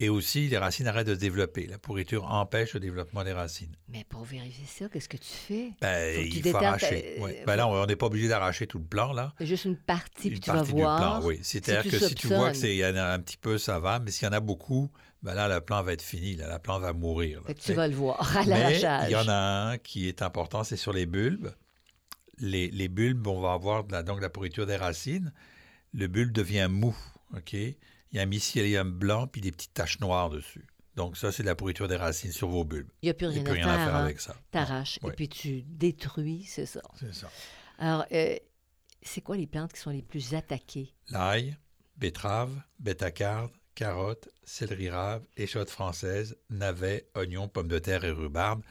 Et 0.00 0.08
aussi, 0.08 0.48
les 0.48 0.58
racines 0.58 0.88
arrêtent 0.88 1.06
de 1.06 1.14
se 1.14 1.20
développer. 1.20 1.66
La 1.66 1.78
pourriture 1.78 2.24
empêche 2.24 2.74
le 2.74 2.80
développement 2.80 3.22
des 3.22 3.32
racines. 3.32 3.76
Mais 3.88 4.02
pour 4.08 4.24
vérifier 4.24 4.66
ça, 4.66 4.88
qu'est-ce 4.88 5.08
que 5.08 5.16
tu 5.16 5.28
fais? 5.28 5.70
Ben, 5.80 6.16
Faut 6.16 6.20
que 6.22 6.26
tu 6.30 6.36
il 6.38 6.50
faut 6.50 6.56
arracher. 6.56 7.16
Ouais. 7.20 7.44
Ben 7.46 7.54
là, 7.54 7.68
on 7.68 7.86
n'est 7.86 7.94
pas 7.94 8.06
obligé 8.06 8.26
d'arracher 8.26 8.66
tout 8.66 8.78
le 8.78 8.84
plan, 8.84 9.12
là. 9.12 9.32
Juste 9.40 9.66
une 9.66 9.76
partie, 9.76 10.30
puis 10.30 10.38
Une 10.38 10.40
tu 10.42 10.50
vas 10.50 10.62
voir. 10.64 11.20
plan, 11.20 11.28
oui. 11.28 11.38
C'est-à-dire 11.42 11.90
que 11.92 11.98
si 11.98 12.14
tu 12.16 12.26
vois 12.26 12.48
que 12.50 12.54
soupçonnes. 12.54 12.54
c'est 12.54 12.74
il 12.74 12.78
y 12.78 12.84
en 12.86 12.96
a 12.96 13.04
un 13.04 13.20
petit 13.20 13.36
peu, 13.36 13.56
ça 13.56 13.78
va, 13.78 14.00
mais 14.00 14.10
s'il 14.10 14.26
y 14.26 14.28
en 14.28 14.32
a 14.32 14.40
beaucoup, 14.40 14.90
ben 15.22 15.34
là, 15.34 15.48
le 15.48 15.60
plan 15.60 15.80
va 15.84 15.92
être 15.92 16.02
fini, 16.02 16.34
là, 16.34 16.48
la 16.48 16.58
plan 16.58 16.80
va 16.80 16.92
mourir. 16.92 17.38
là, 17.42 17.46
Fait 17.46 17.54
que 17.54 17.60
tu 17.60 17.72
vas 17.72 17.86
le 17.86 17.94
voir 17.94 18.36
à 18.36 18.44
l'arrachage. 18.44 19.08
il 19.10 19.12
y 19.12 19.16
en 19.16 19.28
a 19.28 19.70
un 19.70 19.78
qui 19.78 20.08
est 20.08 20.22
important, 20.22 20.64
c'est 20.64 20.76
sur 20.76 20.92
les 20.92 21.06
bulbes. 21.06 21.54
Les, 22.38 22.68
les 22.68 22.88
bulbes, 22.88 23.28
on 23.28 23.40
va 23.40 23.52
avoir 23.52 23.84
de 23.84 23.92
la, 23.92 24.02
donc 24.02 24.16
de 24.16 24.22
la 24.22 24.28
pourriture 24.28 24.66
des 24.66 24.76
racines. 24.76 25.32
Le 25.92 26.08
bulbe 26.08 26.32
devient 26.32 26.66
mou, 26.68 26.96
OK? 27.36 27.54
Il 28.14 28.18
y 28.18 28.20
a 28.20 28.22
un 28.22 28.26
mycélium 28.26 28.92
blanc 28.92 29.26
puis 29.26 29.40
des 29.40 29.50
petites 29.50 29.74
taches 29.74 29.98
noires 29.98 30.30
dessus. 30.30 30.68
Donc 30.94 31.16
ça, 31.16 31.32
c'est 31.32 31.42
de 31.42 31.48
la 31.48 31.56
pourriture 31.56 31.88
des 31.88 31.96
racines 31.96 32.30
sur 32.30 32.48
vos 32.48 32.64
bulbes. 32.64 32.88
Il 33.02 33.06
n'y 33.06 33.10
a 33.10 33.14
plus 33.14 33.26
rien, 33.26 33.40
a 33.40 33.44
plus 33.44 33.50
à 33.50 33.54
rien 33.54 33.64
faire. 33.64 33.72
à 33.74 33.84
faire 33.86 33.94
hein. 33.96 34.04
avec 34.04 34.20
ça. 34.20 34.36
T'arraches 34.52 35.00
Ouais. 35.02 35.10
et 35.10 35.16
puis 35.16 35.28
tu 35.28 35.62
détruis, 35.62 36.44
c'est 36.44 36.64
ça. 36.66 36.80
C'est 36.94 37.12
ça. 37.12 37.28
Alors, 37.78 38.06
euh, 38.12 38.36
c'est 39.02 39.20
quoi 39.20 39.36
les 39.36 39.48
plantes 39.48 39.72
qui 39.72 39.80
sont 39.80 39.90
les 39.90 40.02
plus 40.02 40.32
attaquées? 40.34 40.94
L'ail, 41.10 41.56
betterave, 41.96 42.52
bétacarde, 42.78 43.50
carotte, 43.74 44.28
céleri 44.44 44.90
rave, 44.90 45.24
échotte 45.36 45.70
française, 45.70 46.36
navet, 46.50 47.08
oignon, 47.16 47.48
pommes 47.48 47.66
de 47.66 47.80
terre 47.80 48.04
et 48.04 48.12
rhubarbe. 48.12 48.62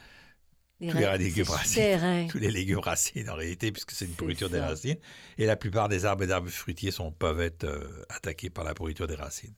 Les 0.86 0.92
Tous 0.92 0.98
les 0.98 1.18
légumes 1.18 1.48
racines. 1.48 2.28
Tous 2.28 2.38
les 2.38 2.50
légumes 2.50 2.78
racines 2.78 3.30
en 3.30 3.34
réalité, 3.34 3.72
puisque 3.72 3.92
c'est 3.92 4.04
une 4.04 4.12
pourriture 4.12 4.50
des 4.50 4.60
racines. 4.60 4.98
Et 5.38 5.46
la 5.46 5.56
plupart 5.56 5.88
des 5.88 6.04
arbres 6.04 6.24
et 6.24 6.26
d'arbres 6.26 6.48
fruitiers 6.48 6.90
sont, 6.90 7.12
peuvent 7.12 7.40
être 7.40 7.64
euh, 7.64 8.04
attaqués 8.08 8.50
par 8.50 8.64
la 8.64 8.74
pourriture 8.74 9.06
des 9.06 9.14
racines. 9.14 9.54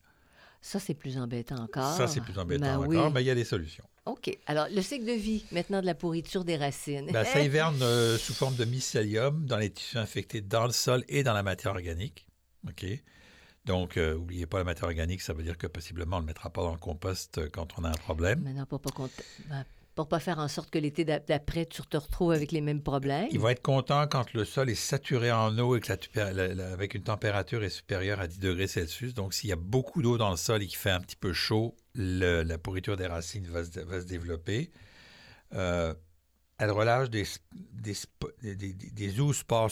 Ça, 0.61 0.80
c'est 0.80 0.95
plus 0.95 1.16
embêtant 1.16 1.62
encore. 1.62 1.95
Ça, 1.95 2.09
c'est 2.09 2.21
plus 2.21 2.38
embêtant 2.38 2.80
Ben 2.80 2.87
oui. 2.88 2.97
encore, 2.97 3.12
mais 3.12 3.23
il 3.23 3.26
y 3.26 3.30
a 3.30 3.35
des 3.35 3.45
solutions. 3.45 3.85
OK. 4.04 4.37
Alors, 4.47 4.66
le 4.68 4.83
cycle 4.83 5.04
de 5.04 5.12
vie, 5.12 5.45
maintenant, 5.52 5.80
de 5.80 5.87
la 5.87 5.95
pourriture 5.95 6.45
des 6.45 6.56
racines. 6.56 7.11
Ben, 7.12 7.25
ça 7.25 7.40
hiverne 7.45 7.80
euh, 7.83 8.16
sous 8.18 8.35
forme 8.35 8.56
de 8.56 8.64
mycélium 8.64 9.47
dans 9.47 9.59
les 9.59 9.71
tissus 9.71 9.99
infectés 9.99 10.40
dans 10.40 10.64
le 10.64 10.73
sol 10.73 11.04
et 11.09 11.23
dans 11.23 11.35
la 11.35 11.42
matière 11.42 11.73
organique. 11.73 12.26
OK? 12.68 12.85
Donc, 13.66 13.97
euh, 13.97 14.14
n'oubliez 14.14 14.47
pas 14.47 14.59
la 14.59 14.64
matière 14.64 14.88
organique, 14.88 15.21
ça 15.21 15.33
veut 15.33 15.42
dire 15.42 15.59
que 15.59 15.66
possiblement 15.66 16.16
on 16.16 16.21
ne 16.21 16.25
le 16.25 16.28
mettra 16.28 16.50
pas 16.50 16.62
dans 16.62 16.73
le 16.73 16.78
compost 16.78 17.38
euh, 17.38 17.49
quand 17.52 17.78
on 17.78 17.85
a 17.85 17.88
un 17.88 17.92
problème. 17.92 18.40
Maintenant, 18.40 18.64
pour 18.64 18.80
pas, 18.80 18.90
ben, 19.49 19.64
pour 19.97 20.09
pas 20.09 20.21
faire 20.21 20.38
en 20.38 20.47
sorte 20.47 20.71
que 20.71 20.79
l'été 20.79 21.05
d'a- 21.07 21.19
d'après, 21.21 21.65
tu 21.65 21.81
te 21.83 21.97
retrouves 21.97 22.31
avec 22.31 22.53
les 22.53 22.61
mêmes 22.61 22.83
problèmes. 22.83 23.29
Il 23.33 23.41
va 23.41 23.50
être 23.53 23.62
content 23.62 24.07
quand 24.07 24.35
le 24.35 24.45
sol 24.45 24.69
est 24.69 24.75
saturé 24.75 25.33
en 25.33 25.59
eau 25.59 25.75
et 25.75 25.81
que 25.81 25.93
la, 26.15 26.73
avec 26.73 26.95
une 26.95 27.03
température 27.03 27.65
est 27.65 27.71
supérieure 27.71 28.21
à 28.21 28.26
10 28.29 28.38
degrés 28.38 28.67
Celsius. 28.67 29.15
Donc, 29.15 29.33
s'il 29.33 29.49
y 29.49 29.55
a 29.55 29.57
beaucoup 29.57 30.03
d'eau 30.03 30.19
dans 30.19 30.31
le 30.31 30.37
sol 30.37 30.62
et 30.62 30.67
qu'il 30.67 30.76
fait 30.76 30.91
un 30.91 31.00
petit 31.00 31.17
peu 31.17 31.33
chaud, 31.33 31.75
la 31.95 32.59
pourriture 32.59 32.97
des 32.97 33.07
racines 33.07 33.47
va 33.47 33.65
se, 33.65 33.81
va 33.81 34.00
se 34.00 34.07
développer. 34.07 34.71
Euh, 35.55 35.95
elle 36.59 36.71
relâche 36.71 37.09
des, 37.09 37.25
des, 37.55 37.95
des, 38.43 38.73
des, 38.75 39.12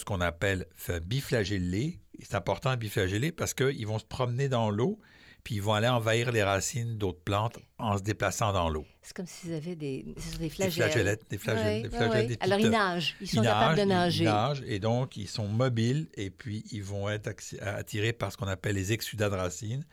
qu'on 0.06 0.20
appelle 0.22 0.66
enfin, 0.74 1.00
biflagellés. 1.00 2.00
C'est 2.22 2.34
important 2.34 2.74
biflageller 2.76 3.30
parce 3.30 3.52
qu'ils 3.52 3.86
vont 3.86 3.98
se 3.98 4.04
promener 4.04 4.48
dans 4.48 4.70
l'eau 4.70 4.98
puis 5.44 5.56
ils 5.56 5.62
vont 5.62 5.74
aller 5.74 5.86
envahir 5.88 6.32
les 6.32 6.42
racines 6.42 6.96
d'autres 6.96 7.20
plantes 7.22 7.58
en 7.78 7.96
se 7.98 8.02
déplaçant 8.02 8.52
dans 8.52 8.68
l'eau. 8.70 8.86
C'est 9.02 9.14
comme 9.14 9.26
s'ils 9.26 9.52
avaient 9.52 9.76
des, 9.76 10.04
ce 10.16 10.22
sont 10.32 10.38
des 10.38 10.44
Des 10.44 10.50
flagelles. 10.50 10.72
flageolettes, 10.90 11.22
des 11.30 11.36
des 11.36 12.26
des 12.28 12.36
Alors, 12.40 12.58
ils 12.58 12.70
nagent. 12.70 13.14
Ils 13.20 13.28
sont 13.28 13.42
ils 13.42 13.46
capables 13.46 13.78
de 13.78 13.84
nager. 13.84 14.24
Ils 14.24 14.30
nagent 14.30 14.62
et 14.66 14.78
donc 14.78 15.16
ils 15.18 15.28
sont 15.28 15.46
mobiles 15.46 16.08
et 16.14 16.30
puis 16.30 16.64
ils 16.72 16.82
vont 16.82 17.08
être 17.10 17.30
attirés 17.60 18.12
par 18.14 18.32
ce 18.32 18.38
qu'on 18.38 18.48
appelle 18.48 18.74
les 18.74 18.92
exsudats 18.92 19.28
de 19.28 19.34
racines. 19.36 19.84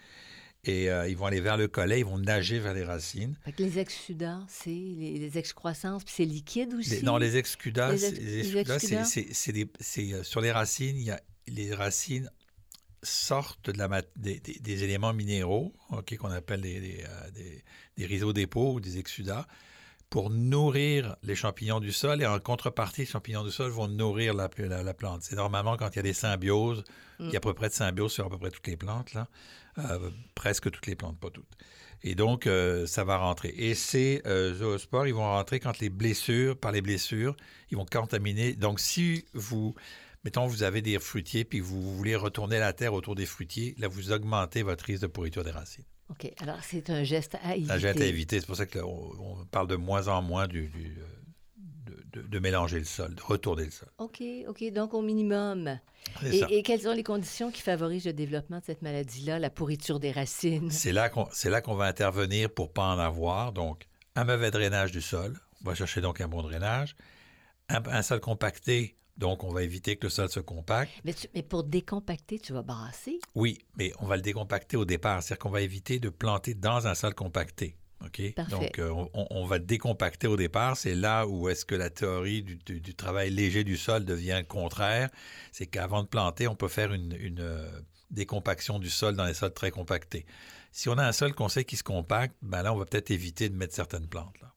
Et 0.64 0.92
euh, 0.92 1.10
ils 1.10 1.18
vont 1.18 1.26
aller 1.26 1.42
vers 1.42 1.58
le 1.58 1.68
collet, 1.68 2.02
ils 2.02 2.06
vont 2.06 2.20
nager 2.20 2.60
vers 2.60 2.76
les 2.76 2.84
racines. 2.84 3.36
Les 3.58 3.80
exsudats, 3.80 4.42
c'est 4.48 4.70
les, 4.70 5.18
les 5.18 5.38
excroissances, 5.40 6.04
puis 6.04 6.14
c'est 6.16 6.24
liquide 6.26 6.76
aussi? 6.76 6.92
Les- 6.92 7.02
non, 7.02 7.18
les 7.18 7.36
exsudats, 7.36 7.98
c'est- 7.98 8.12
des- 9.52 10.24
sur 10.24 10.40
les 10.40 10.52
racines, 10.52 10.96
il 10.98 11.04
y 11.04 11.10
a, 11.12 11.20
les 11.48 11.74
racines 11.74 12.30
sortent 13.04 13.70
de 13.70 13.78
la 13.78 14.02
des, 14.16 14.40
des- 14.40 14.60
des 14.60 14.84
éléments 14.84 15.14
minéraux, 15.14 15.74
qu'on 16.20 16.32
appelle 16.32 16.62
des, 16.62 16.80
des, 16.80 17.04
euh, 17.08 17.32
des- 17.98 18.06
réseaux 18.06 18.34
dépôts 18.34 18.74
ou 18.74 18.80
des 18.80 18.98
exsudats, 18.98 19.48
pour 20.10 20.30
nourrir 20.30 21.16
les 21.24 21.36
champignons 21.36 21.80
du 21.80 21.92
sol. 21.92 22.22
Et 22.22 22.26
en 22.26 22.40
contrepartie, 22.40 23.02
les 23.02 23.08
champignons 23.08 23.44
du 23.44 23.52
sol 23.52 23.72
vont 23.72 23.88
nourrir 23.88 24.34
la, 24.34 24.50
la- 24.58 24.84
la 24.84 24.94
plante. 24.94 25.24
C'est 25.24 25.36
normalement 25.36 25.78
quand 25.78 25.90
il 25.92 25.96
y 25.98 26.00
a 26.00 26.04
des 26.04 26.14
symbioses, 26.14 26.84
il 27.20 27.30
y 27.32 27.36
a 27.36 27.38
à 27.38 27.40
peu 27.42 27.54
près 27.54 27.70
de 27.70 27.74
symbiose 27.74 28.12
sur 28.12 28.26
à 28.26 28.30
peu 28.30 28.38
près 28.38 28.50
toutes 28.52 28.68
les 28.68 28.78
plantes, 28.78 29.14
là. 29.14 29.28
Euh, 29.78 30.10
presque 30.36 30.70
toutes 30.70 30.88
les 30.88 30.96
plantes, 30.96 31.18
pas 31.20 31.30
toutes. 31.30 31.48
Et 32.04 32.16
donc, 32.16 32.46
euh, 32.48 32.88
ça 32.88 33.04
va 33.04 33.18
rentrer. 33.18 33.54
Et 33.56 33.76
ces 33.76 34.22
euh, 34.26 34.56
zoospores, 34.56 35.08
ils 35.08 35.14
vont 35.14 35.22
rentrer 35.22 35.60
quand 35.60 35.78
les 35.80 35.90
blessures, 35.90 36.58
par 36.58 36.72
les 36.72 36.82
blessures, 36.82 37.38
ils 37.70 37.78
vont 37.78 37.86
contaminer. 37.86 38.54
Donc, 38.54 38.80
si 38.80 39.24
vous, 39.34 39.76
mettons, 40.24 40.48
vous 40.48 40.64
avez 40.64 40.82
des 40.82 41.00
fruitiers, 41.00 41.44
puis 41.44 41.60
vous 41.60 41.96
voulez 41.96 42.16
retourner 42.16 42.60
la 42.60 42.74
terre 42.74 42.94
autour 42.94 43.16
des 43.16 43.26
fruitiers, 43.26 43.76
là, 43.78 43.88
vous 43.88 44.12
augmentez 44.12 44.64
votre 44.64 44.86
risque 44.86 45.02
de 45.02 45.08
pourriture 45.08 45.44
des 45.44 45.52
racines. 45.52 45.86
OK. 46.10 46.32
Alors, 46.40 46.58
c'est 46.62 46.90
un 46.90 47.04
geste 47.04 47.38
à 47.44 47.56
éviter. 47.56 47.72
Ça 47.72 47.80
jette 47.80 48.02
à 48.02 48.06
éviter. 48.06 48.40
C'est 48.40 48.46
pour 48.46 48.58
ça 48.58 48.66
qu'on 48.66 49.16
on 49.20 49.46
parle 49.46 49.68
de 49.68 49.78
moins 49.78 50.10
en 50.10 50.22
moins 50.22 50.48
du, 50.48 50.68
du, 50.68 50.98
euh, 51.00 52.24
de, 52.28 52.40
mélanger 52.40 52.80
le 52.80 52.86
sol, 52.86 53.16
de 53.16 53.22
retourner 53.22 53.66
le 53.66 53.72
sol. 53.72 53.90
OK, 53.98 54.22
OK. 54.48 54.64
Donc, 54.74 54.94
au 54.94 55.02
minimum. 55.02 55.80
Et, 56.26 56.40
ça. 56.40 56.48
et 56.50 56.64
quelles 56.64 56.82
sont 56.82 56.92
les 56.92 57.04
conditions 57.04 57.50
qui 57.50 57.62
favorisent 57.62 58.06
le 58.06 58.14
développement 58.14 58.60
de 58.60 58.66
cette 58.66 58.82
maladie-là, 58.82 59.40
la 59.40 59.50
pourriture 59.50 60.00
des 60.00 60.12
racines? 60.12 60.70
C'est 60.70 60.92
là 60.92 61.10
qu'on 61.10 61.76
va 61.76 61.86
intervenir 61.86 62.54
pour 62.54 62.74
pas 62.74 62.94
en 62.94 63.00
avoir. 63.00 63.54
Donc, 63.54 63.88
un 64.16 64.26
mauvais 64.26 64.52
drainage 64.52 64.92
du 64.92 65.02
sol. 65.02 65.40
On 65.64 65.70
va 65.70 65.76
chercher 65.76 66.02
donc 66.02 66.20
un 66.20 66.28
bon 66.28 66.42
drainage. 66.42 66.96
Un, 67.70 67.82
un 67.86 68.02
sol 68.02 68.20
compacté. 68.20 68.98
Donc, 69.18 69.44
on 69.44 69.52
va 69.54 69.64
éviter 69.64 69.96
que 69.98 70.06
le 70.08 70.10
sol 70.10 70.30
se 70.30 70.40
compacte. 70.40 70.92
Mais, 71.04 71.14
tu- 71.14 71.28
mais 71.36 71.44
pour 71.44 71.64
décompacter, 71.64 72.40
tu 72.40 72.54
vas 72.54 72.62
brasser? 72.64 73.20
Oui, 73.36 73.60
mais 73.78 73.92
on 74.00 74.08
va 74.08 74.16
le 74.16 74.22
décompacter 74.22 74.78
au 74.78 74.86
départ. 74.86 75.22
C'est-à-dire 75.22 75.40
qu'on 75.40 75.50
va 75.50 75.62
éviter 75.62 76.00
de 76.00 76.10
planter 76.10 76.54
dans 76.54 76.88
un 76.88 76.96
sol 76.96 77.14
compacté. 77.14 77.76
OK? 78.04 78.34
Parfait. 78.34 78.52
Donc, 78.52 78.80
euh, 78.80 78.90
on, 79.14 79.28
on 79.30 79.46
va 79.46 79.60
décompacter 79.60 80.26
au 80.26 80.36
départ. 80.38 80.76
C'est 80.76 80.96
là 80.96 81.28
où 81.28 81.50
est-ce 81.50 81.66
que 81.66 81.76
la 81.76 81.92
théorie 81.92 82.42
du, 82.42 82.56
du- 82.56 82.82
du 82.82 82.96
travail 82.96 83.30
léger 83.30 83.64
du 83.64 83.78
sol 83.78 84.06
devient 84.06 84.44
contraire. 84.48 85.10
C'est 85.52 85.68
qu'avant 85.68 86.02
de 86.02 86.08
planter, 86.08 86.48
on 86.48 86.56
peut 86.56 86.68
faire 86.68 86.92
une, 86.94 87.16
une, 87.20 87.42
euh, 87.42 87.70
décompaction 88.10 88.80
du 88.80 88.90
sol 88.90 89.16
dans 89.16 89.26
les 89.26 89.34
sols 89.36 89.54
très 89.54 89.72
compactés. 89.72 90.26
Si 90.72 90.90
on 90.90 90.98
a 90.98 91.06
un 91.06 91.12
sol 91.12 91.34
qu'on 91.36 91.48
sait 91.50 91.64
qui 91.64 91.78
se 91.78 91.84
compacte, 91.84 92.36
ben 92.42 92.64
là, 92.64 92.74
on 92.74 92.78
va 92.78 92.86
peut-être 92.86 93.12
éviter 93.12 93.50
de 93.50 93.56
mettre 93.56 93.76
certaines 93.76 94.08
plantes. 94.08 94.36
Là. 94.42 94.51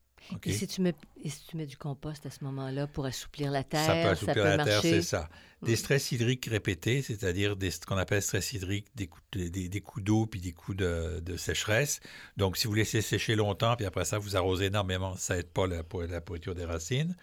Et, 0.44 0.52
si 0.52 0.66
tu 0.66 0.80
mets, 0.80 0.94
et 1.22 1.28
si 1.28 1.46
tu 1.46 1.56
mets 1.56 1.66
du 1.66 1.76
compost 1.76 2.24
à 2.26 2.30
ce 2.30 2.42
moment-là 2.44 2.86
pour 2.86 3.04
assouplir 3.06 3.50
la 3.50 3.62
terre, 3.64 3.84
Ça 3.84 3.92
peut 3.94 4.08
assouplir 4.08 4.44
la 4.44 4.64
terre, 4.64 4.80
c'est 4.82 5.02
ça. 5.02 5.28
Des 5.62 5.76
stress 5.76 6.12
hydriques 6.12 6.46
répétés, 6.46 7.02
c'est-à-dire 7.02 7.56
des, 7.56 7.70
ce 7.70 7.80
qu'on 7.80 7.96
appelle 7.96 8.20
stress 8.22 8.52
hydrique, 8.52 8.86
des 8.94 9.06
coups, 9.06 9.24
des, 9.32 9.50
des- 9.50 9.68
des 9.68 9.80
coups 9.80 10.04
d'eau 10.04 10.26
puis 10.26 10.40
des 10.40 10.52
coups 10.52 10.76
de, 10.76 11.20
de 11.20 11.36
sécheresse. 11.36 12.00
Donc, 12.36 12.56
si 12.56 12.66
vous 12.66 12.74
laissez 12.74 13.00
sécher 13.02 13.34
longtemps, 13.34 13.74
puis 13.76 13.86
après 13.86 14.04
ça, 14.04 14.18
vous 14.18 14.36
arrosez 14.36 14.66
énormément, 14.66 15.16
ça 15.16 15.36
n'aide 15.36 15.48
pas 15.50 15.66
la, 15.66 15.82
la 16.08 16.20
pourriture 16.20 16.54
des 16.54 16.64
racines. 16.64 17.16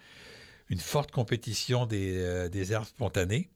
Une 0.68 0.80
forte 0.80 1.10
compétition 1.12 1.86
des, 1.86 2.16
euh, 2.16 2.48
des 2.48 2.72
herbes 2.72 2.86
spontanées. 2.86 3.50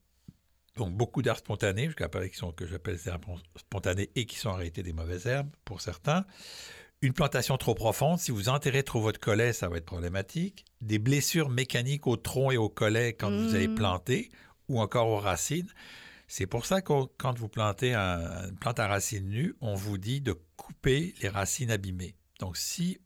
Donc, 0.76 0.92
beaucoup 0.94 1.22
d'herbes 1.22 1.38
spontanées, 1.38 1.86
jusqu'à 1.86 2.08
qui 2.08 2.36
sont, 2.36 2.52
que 2.52 2.66
j'appelle 2.66 2.96
des 2.96 3.08
herbes 3.08 3.24
spontanées 3.56 4.10
et 4.14 4.26
qui 4.26 4.36
sont 4.36 4.52
réalité 4.52 4.82
des 4.82 4.92
mauvaises 4.92 5.26
herbes 5.26 5.50
pour 5.64 5.80
certains. 5.80 6.26
Une 7.02 7.12
plantation 7.12 7.58
trop 7.58 7.74
profonde, 7.74 8.18
si 8.18 8.30
vous 8.30 8.48
enterrez 8.48 8.82
trop 8.82 9.00
votre 9.00 9.20
collet, 9.20 9.52
ça 9.52 9.68
va 9.68 9.76
être 9.76 9.84
problématique. 9.84 10.64
Des 10.80 10.98
blessures 10.98 11.50
mécaniques 11.50 12.06
au 12.06 12.16
tronc 12.16 12.50
et 12.52 12.56
au 12.56 12.70
collet 12.70 13.12
quand 13.12 13.30
vous 13.30 13.54
allez 13.54 13.68
Mhm. 13.68 13.74
planter, 13.74 14.30
ou 14.68 14.80
encore 14.80 15.08
aux 15.08 15.18
racines. 15.18 15.68
C'est 16.26 16.46
pour 16.46 16.66
ça 16.66 16.80
que 16.80 16.92
quand 17.18 17.38
vous 17.38 17.48
plantez 17.48 17.94
un- 17.94 18.48
une 18.48 18.56
plante 18.58 18.80
à 18.80 18.88
racines 18.88 19.28
nues, 19.28 19.54
on 19.60 19.74
vous 19.74 19.98
dit 19.98 20.20
de 20.20 20.34
couper 20.56 21.14
les 21.20 21.28
racines 21.28 21.70
abîmées. 21.70 22.16
Donc, 22.40 22.56
si, 22.56 22.98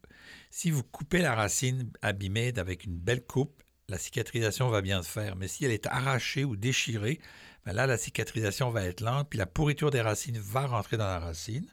si 0.49 0.71
vous 0.71 0.83
coupez 0.83 1.19
la 1.19 1.35
racine 1.35 1.91
abîmée 2.01 2.53
avec 2.57 2.85
une 2.85 2.97
belle 2.97 3.23
coupe, 3.23 3.61
la 3.89 3.97
cicatrisation 3.97 4.69
va 4.69 4.81
bien 4.81 5.03
se 5.03 5.09
faire. 5.09 5.35
Mais 5.35 5.47
si 5.49 5.65
elle 5.65 5.71
est 5.71 5.85
arrachée 5.87 6.45
ou 6.45 6.55
déchirée, 6.55 7.19
ben 7.65 7.73
là, 7.73 7.85
la 7.85 7.97
cicatrisation 7.97 8.69
va 8.71 8.85
être 8.85 9.01
lente, 9.01 9.29
puis 9.29 9.37
la 9.37 9.45
pourriture 9.45 9.91
des 9.91 10.01
racines 10.01 10.39
va 10.39 10.65
rentrer 10.65 10.97
dans 10.97 11.05
la 11.05 11.19
racine. 11.19 11.67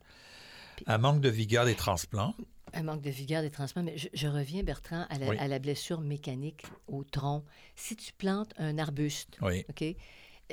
Un 0.87 0.99
manque 0.99 1.21
de 1.21 1.29
vigueur 1.29 1.65
des 1.65 1.75
transplants. 1.75 2.35
Un 2.75 2.83
manque 2.83 3.01
de 3.03 3.11
vigueur 3.11 3.43
des 3.43 3.51
transplants. 3.51 3.83
Mais 3.83 3.97
je, 3.97 4.09
je 4.13 4.27
reviens, 4.29 4.63
Bertrand, 4.63 5.07
à 5.09 5.19
la, 5.19 5.29
Oui. 5.29 5.37
à 5.39 5.49
la 5.49 5.59
blessure 5.59 6.01
mécanique 6.01 6.65
au 6.87 7.03
tronc. 7.05 7.45
Si 7.77 7.97
tu 7.97 8.13
plantes 8.13 8.53
un 8.59 8.79
arbuste, 8.79 9.39
Oui. 9.41 9.65
OK, 9.71 9.85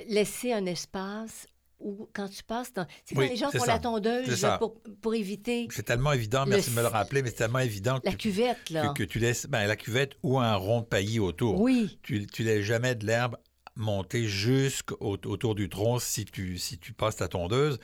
laisser 0.07 0.53
un 0.53 0.65
espace 0.65 1.47
où, 1.79 2.07
quand 2.13 2.29
tu 2.29 2.41
passes 2.43 2.71
dans... 2.73 2.87
C'est 3.03 3.15
quand 3.15 3.21
Oui, 3.21 3.29
les 3.29 3.35
gens 3.35 3.51
font 3.51 3.59
ça. 3.59 3.65
la 3.73 3.79
tondeuse 3.79 4.47
pour, 4.59 4.81
pour 5.01 5.13
éviter 5.13 5.67
C'est 5.71 5.83
tellement 5.83 6.13
évident, 6.13 6.45
Le 6.45 6.51
merci 6.51 6.69
de 6.71 6.75
me 6.75 6.81
le 6.81 6.87
rappeler, 6.87 7.21
mais 7.21 7.29
c'est 7.29 7.35
tellement 7.35 7.59
évident 7.59 7.99
que, 7.99 8.05
la 8.05 8.13
cuvette, 8.15 8.69
là. 8.69 8.87
que, 8.93 9.03
que 9.03 9.03
tu 9.03 9.19
laisses 9.19 9.45
ben, 9.47 9.67
la 9.67 9.75
cuvette 9.75 10.13
ou 10.23 10.39
un 10.39 10.55
rond 10.55 10.79
de 10.81 10.85
paillis 10.85 11.19
autour. 11.19 11.59
Oui, 11.59 11.99
Tu, 12.01 12.25
tu 12.27 12.43
laisses 12.43 12.63
jamais 12.63 12.95
de 12.95 13.05
l'herbe 13.05 13.35
monter 13.75 14.25
jusqu'autour 14.25 15.53
du 15.55 15.67
tronc 15.67 15.99
si 15.99 16.23
tu, 16.25 16.57
si 16.57 16.77
tu 16.77 16.93
passes 16.93 17.17
ta 17.17 17.27
tondeuse, 17.27 17.77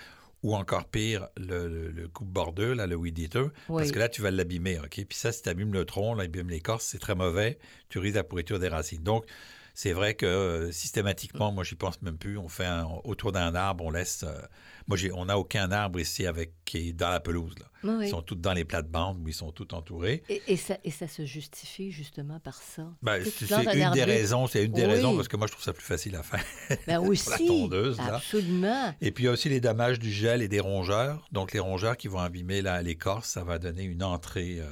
ou 0.43 0.55
encore 0.55 0.85
pire, 0.85 1.27
le, 1.37 1.67
le, 1.67 1.91
le 1.91 2.07
coupe-bordeux, 2.07 2.73
là, 2.73 2.87
le 2.87 2.95
weed 2.95 3.19
eater, 3.19 3.49
oui. 3.69 3.81
parce 3.81 3.91
que 3.91 3.99
là, 3.99 4.09
tu 4.09 4.21
vas 4.21 4.31
l'abîmer. 4.31 4.79
OK? 4.79 5.05
Puis 5.07 5.17
ça, 5.17 5.31
si 5.31 5.43
tu 5.43 5.49
abîmes 5.49 5.73
le 5.73 5.85
tronc, 5.85 6.15
là, 6.15 6.23
abîmes 6.23 6.49
l'écorce, 6.49 6.85
c'est 6.85 6.99
très 6.99 7.15
mauvais. 7.15 7.59
Tu 7.89 7.99
risques 7.99 8.15
la 8.15 8.23
pourriture 8.23 8.59
des 8.59 8.67
racines. 8.67 9.03
Donc, 9.03 9.25
c'est 9.81 9.93
vrai 9.93 10.13
que 10.13 10.27
euh, 10.27 10.71
systématiquement, 10.71 11.51
moi, 11.51 11.63
j'y 11.63 11.73
pense 11.73 11.99
même 12.03 12.17
plus. 12.19 12.37
On 12.37 12.47
fait 12.49 12.65
un- 12.67 12.85
autour 13.03 13.31
d'un 13.31 13.55
arbre, 13.55 13.83
on 13.83 13.89
laisse. 13.89 14.23
euh, 14.23 14.39
moi, 14.87 14.95
j'ai, 14.95 15.11
on 15.11 15.25
n'a 15.25 15.39
aucun 15.39 15.71
arbre 15.71 15.99
ici 15.99 16.27
avec, 16.27 16.53
qui 16.65 16.89
est 16.89 16.93
dans 16.93 17.09
la 17.09 17.19
pelouse. 17.19 17.55
Là. 17.59 17.65
Oui. 17.97 18.05
Ils 18.05 18.09
sont 18.09 18.21
tous 18.21 18.35
dans 18.35 18.53
les 18.53 18.63
plates-bandes 18.63 19.17
où 19.23 19.27
ils 19.27 19.33
sont 19.33 19.51
tous 19.51 19.73
entourés. 19.73 20.21
Et, 20.29 20.41
et 20.47 20.57
ça, 20.57 20.77
et 20.83 20.91
ça 20.91 21.07
se 21.07 21.25
justifie 21.25 21.91
justement 21.91 22.39
par 22.39 22.61
ça? 22.61 22.83
Ben, 23.01 23.23
c'est 23.25 23.49
une 23.49 23.91
des 23.91 24.03
raisons, 24.03 24.45
c'est 24.45 24.65
une 24.65 24.71
des 24.71 24.83
Oui. 24.85 24.87
raisons 24.91 25.15
parce 25.15 25.27
que 25.27 25.37
moi 25.37 25.47
je 25.47 25.53
trouve 25.53 25.63
ça 25.63 25.73
plus 25.73 25.83
facile 25.85 26.15
à 26.15 26.21
faire. 26.21 26.43
Ben 26.85 26.99
aussi, 26.99 27.29
la 27.31 27.37
tondeuse, 27.39 27.97
là. 27.97 28.17
absolument. 28.17 28.93
Et 29.01 29.11
puis 29.11 29.23
il 29.23 29.25
y 29.25 29.29
a 29.29 29.31
aussi 29.31 29.49
les 29.49 29.61
dommages 29.61 29.97
du 29.97 30.11
gel 30.11 30.43
et 30.43 30.47
des 30.47 30.59
rongeurs. 30.59 31.27
Donc 31.31 31.53
les 31.53 31.59
rongeurs 31.59 31.97
qui 31.97 32.07
vont 32.07 32.19
abîmer 32.19 32.61
l'écorce, 32.83 33.29
ça 33.29 33.43
va 33.43 33.57
donner 33.57 33.83
une 33.83 34.03
entrée 34.03 34.59
euh, 34.59 34.65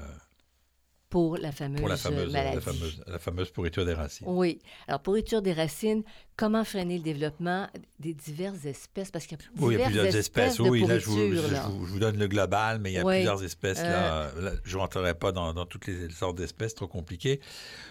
pour 1.09 1.37
la 1.37 1.51
fameuse, 1.51 1.79
pour 1.79 1.89
la 1.89 1.97
fameuse, 1.97 2.31
maladie. 2.31 2.55
la 2.55 2.61
fameuse, 2.61 3.03
la 3.07 3.17
fameuse 3.19 3.49
pourriture 3.49 3.83
des 3.83 3.93
racines. 3.95 4.27
Oui. 4.29 4.59
Alors, 4.87 4.99
pourriture 5.01 5.41
des 5.41 5.53
racines, 5.53 6.03
comment 6.37 6.63
freiner 6.63 6.97
le 6.97 7.03
développement 7.03 7.67
des 7.99 8.13
diverses 8.13 8.65
espèces? 8.65 9.09
Parce 9.09 9.25
qu'il 9.25 9.37
y 9.37 9.41
a 9.41 9.45
Oui, 9.59 9.73
il 9.75 9.79
y 9.79 9.81
a 9.81 9.85
plusieurs 9.87 10.15
espèces. 10.15 10.59
Oui, 10.59 10.85
là 10.85 10.99
je, 10.99 11.05
vous, 11.05 11.15
pourriture, 11.15 11.47
je- 11.47 11.53
là. 11.53 11.63
je 11.65 11.71
vous- 11.71 11.85
je 11.87 11.91
vous 11.93 11.99
donne 11.99 12.17
le 12.17 12.27
global, 12.27 12.77
mais 12.79 12.91
il 12.91 12.93
y 12.93 12.97
a 12.99 13.03
Oui. 13.05 13.15
plusieurs 13.15 13.43
espèces. 13.43 13.79
Là, 13.81 14.31
Là, 14.39 14.51
je 14.63 14.75
ne 14.75 14.81
rentrerai 14.81 15.15
pas 15.15 15.31
dans, 15.31 15.51
dans 15.53 15.65
toutes 15.65 15.87
les 15.87 16.09
sortes 16.11 16.37
d'espèces, 16.37 16.75
trop 16.75 16.87
compliqué. 16.87 17.39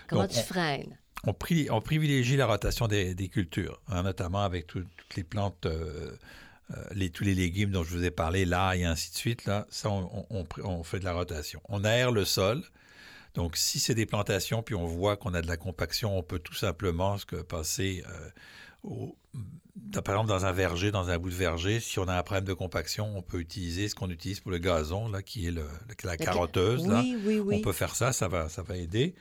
Comment 0.08 0.22
Donc, 0.22 0.30
tu 0.30 0.38
on- 0.38 0.42
freines? 0.42 0.96
on, 1.26 1.32
pri- 1.32 1.68
on 1.72 1.80
privilégie 1.80 2.36
la 2.36 2.46
rotation 2.46 2.86
des, 2.86 3.16
des 3.16 3.28
cultures, 3.28 3.80
hein, 3.88 4.04
notamment 4.04 4.44
avec 4.44 4.68
tout- 4.68 4.84
toutes 4.96 5.16
les 5.16 5.24
plantes, 5.24 5.66
euh, 5.66 6.12
euh, 6.70 6.76
les, 6.94 7.10
tous 7.10 7.24
les 7.24 7.34
légumes 7.34 7.70
dont 7.72 7.82
je 7.82 7.90
vous 7.96 8.04
ai 8.04 8.12
parlé, 8.12 8.44
l'ail 8.44 8.82
et 8.82 8.84
ainsi 8.84 9.10
de 9.10 9.16
suite. 9.16 9.44
Là, 9.46 9.66
ça, 9.70 9.90
on 9.90 10.82
fait 10.84 11.00
de 11.00 11.04
la 11.04 11.14
rotation. 11.14 11.60
On 11.68 11.82
aère 11.82 12.12
le 12.12 12.24
sol. 12.24 12.62
Donc, 13.34 13.56
si 13.56 13.78
c'est 13.78 13.94
des 13.94 14.06
plantations, 14.06 14.62
puis 14.62 14.74
on 14.74 14.86
voit 14.86 15.16
qu'on 15.16 15.34
a 15.34 15.42
de 15.42 15.46
la 15.46 15.56
compaction, 15.56 16.16
on 16.18 16.22
peut 16.22 16.38
tout 16.38 16.54
simplement 16.54 17.18
ce 17.18 17.26
que 17.26 17.36
passer, 17.36 18.02
euh, 18.08 18.30
au- 18.82 19.16
par 20.04 20.14
exemple, 20.14 20.28
dans 20.28 20.44
un 20.44 20.52
verger, 20.52 20.90
dans 20.90 21.08
un 21.10 21.18
bout 21.18 21.30
de 21.30 21.34
verger, 21.34 21.78
si 21.80 21.98
on 21.98 22.08
a 22.08 22.16
un 22.18 22.22
problème 22.22 22.44
de 22.44 22.52
compaction, 22.54 23.16
on 23.16 23.22
peut 23.22 23.38
utiliser 23.38 23.88
ce 23.88 23.94
qu'on 23.94 24.10
utilise 24.10 24.40
pour 24.40 24.50
le 24.50 24.58
gazon, 24.58 25.08
là, 25.08 25.22
qui 25.22 25.46
est 25.46 25.50
le- 25.52 25.68
la 26.04 26.16
ca- 26.16 26.24
carotteuse. 26.24 26.86
là. 26.88 27.00
Oui, 27.00 27.16
oui, 27.24 27.38
oui. 27.40 27.56
On 27.58 27.62
peut 27.62 27.72
faire 27.72 27.94
ça, 27.94 28.12
ça 28.12 28.26
va, 28.28 28.48
ça 28.48 28.62
va 28.62 28.76
aider. 28.76 29.14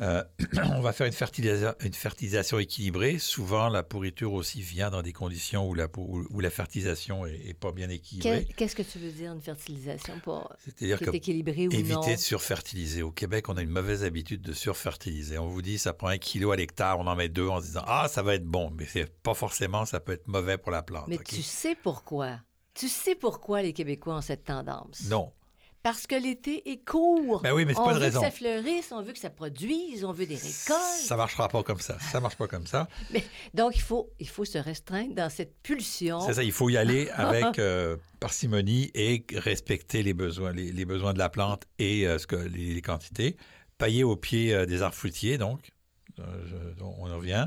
Euh, 0.00 0.24
on 0.72 0.80
va 0.80 0.92
faire 0.92 1.06
une, 1.06 1.12
fertilisa- 1.12 1.76
une 1.84 1.92
fertilisation 1.92 2.58
équilibrée. 2.58 3.18
Souvent, 3.18 3.68
la 3.68 3.82
pourriture 3.82 4.32
aussi 4.32 4.60
vient 4.60 4.90
dans 4.90 5.02
des 5.02 5.12
conditions 5.12 5.68
où 5.68 5.74
la, 5.74 5.86
où- 5.96 6.40
fertilisation 6.50 7.26
est, 7.26 7.48
est 7.48 7.54
pas 7.54 7.72
bien 7.72 7.88
équilibrée. 7.88 8.46
Qu'est-ce 8.56 8.74
que 8.76 8.82
tu 8.82 8.98
veux 8.98 9.10
dire, 9.10 9.32
une 9.32 9.40
fertilisation 9.40 10.18
pour 10.20 10.52
C'est-à-dire 10.58 10.98
que 10.98 11.10
équilibrée 11.10 11.68
ou 11.68 11.72
non? 11.72 11.78
éviter 11.78 12.14
de 12.16 12.20
surfertiliser. 12.20 13.02
Au 13.02 13.10
Québec, 13.10 13.48
on 13.48 13.56
a 13.56 13.62
une 13.62 13.70
mauvaise 13.70 14.04
habitude 14.04 14.42
de 14.42 14.52
surfertiliser. 14.52 15.38
On 15.38 15.46
vous 15.48 15.62
dit, 15.62 15.78
ça 15.78 15.92
prend 15.92 16.08
un 16.08 16.18
kilo 16.18 16.50
à 16.50 16.56
l'hectare, 16.56 16.98
on 16.98 17.06
en 17.06 17.16
met 17.16 17.28
deux 17.28 17.48
en 17.48 17.60
se 17.60 17.66
disant, 17.66 17.84
ah, 17.86 18.08
ça 18.08 18.22
va 18.22 18.34
être 18.34 18.44
bon. 18.44 18.70
Mais 18.76 18.86
c'est 18.86 19.12
pas 19.22 19.34
forcément, 19.34 19.84
ça 19.84 20.00
peut 20.00 20.12
être 20.12 20.26
mauvais 20.28 20.58
pour 20.58 20.70
la 20.72 20.82
plante. 20.82 21.08
Mais 21.08 21.18
tu 21.18 21.42
sais 21.42 21.76
pourquoi? 21.80 22.40
Tu 22.74 22.88
sais 22.88 23.14
pourquoi 23.14 23.62
les 23.62 23.72
Québécois 23.72 24.16
ont 24.16 24.20
cette 24.20 24.44
tendance? 24.44 25.02
Non. 25.08 25.32
Parce 25.84 26.06
que 26.08 26.14
l'été 26.16 26.68
est 26.72 26.84
court. 26.84 27.42
Ben 27.42 27.52
oui, 27.52 27.64
mais 27.66 27.74
c'est 27.74 27.78
on 27.80 27.84
pas 27.84 27.92
de 27.92 27.98
veut 27.98 28.04
raison. 28.06 28.20
que 28.20 28.26
ça 28.26 28.32
fleurisse, 28.32 28.90
on 28.90 29.02
veut 29.02 29.12
que 29.12 29.18
ça 29.18 29.28
produise, 29.30 30.02
on 30.04 30.12
veut 30.12 30.26
des 30.26 30.34
récoltes. 30.34 30.80
Ça 31.04 31.14
marchera 31.14 31.46
pas 31.48 31.62
comme 31.62 31.78
ça. 31.78 31.96
Ça 32.00 32.20
marche 32.20 32.36
pas 32.36 32.48
comme 32.48 32.66
ça. 32.66 32.88
Donc, 33.54 33.76
il 33.76 33.82
faut, 33.82 34.10
il 34.18 34.28
faut 34.28 34.44
se 34.46 34.58
restreindre 34.58 35.14
dans 35.14 35.28
cette 35.30 35.54
pulsion. 35.62 36.20
C'est 36.20 36.34
ça, 36.34 36.42
il 36.42 36.52
faut 36.52 36.70
y 36.70 36.76
aller 36.78 37.08
avec 37.14 37.58
euh, 37.58 37.96
parcimonie 38.18 38.90
et 38.94 39.24
respecter 39.34 40.02
les 40.02 40.14
besoins, 40.14 40.52
les, 40.52 40.72
les 40.72 40.84
besoins 40.86 41.12
de 41.12 41.18
la 41.18 41.28
plante 41.28 41.64
et 41.78 42.08
euh, 42.08 42.18
ce 42.18 42.26
que, 42.26 42.36
les, 42.36 42.72
les 42.74 42.82
quantités. 42.82 43.36
Pailler 43.78 44.04
au 44.04 44.16
pied 44.16 44.54
euh, 44.54 44.66
des 44.66 44.80
arbres 44.82 44.96
fruitiers, 44.96 45.36
donc, 45.38 45.70
je- 46.18 46.82
on 46.82 47.10
en 47.10 47.16
revient. 47.18 47.46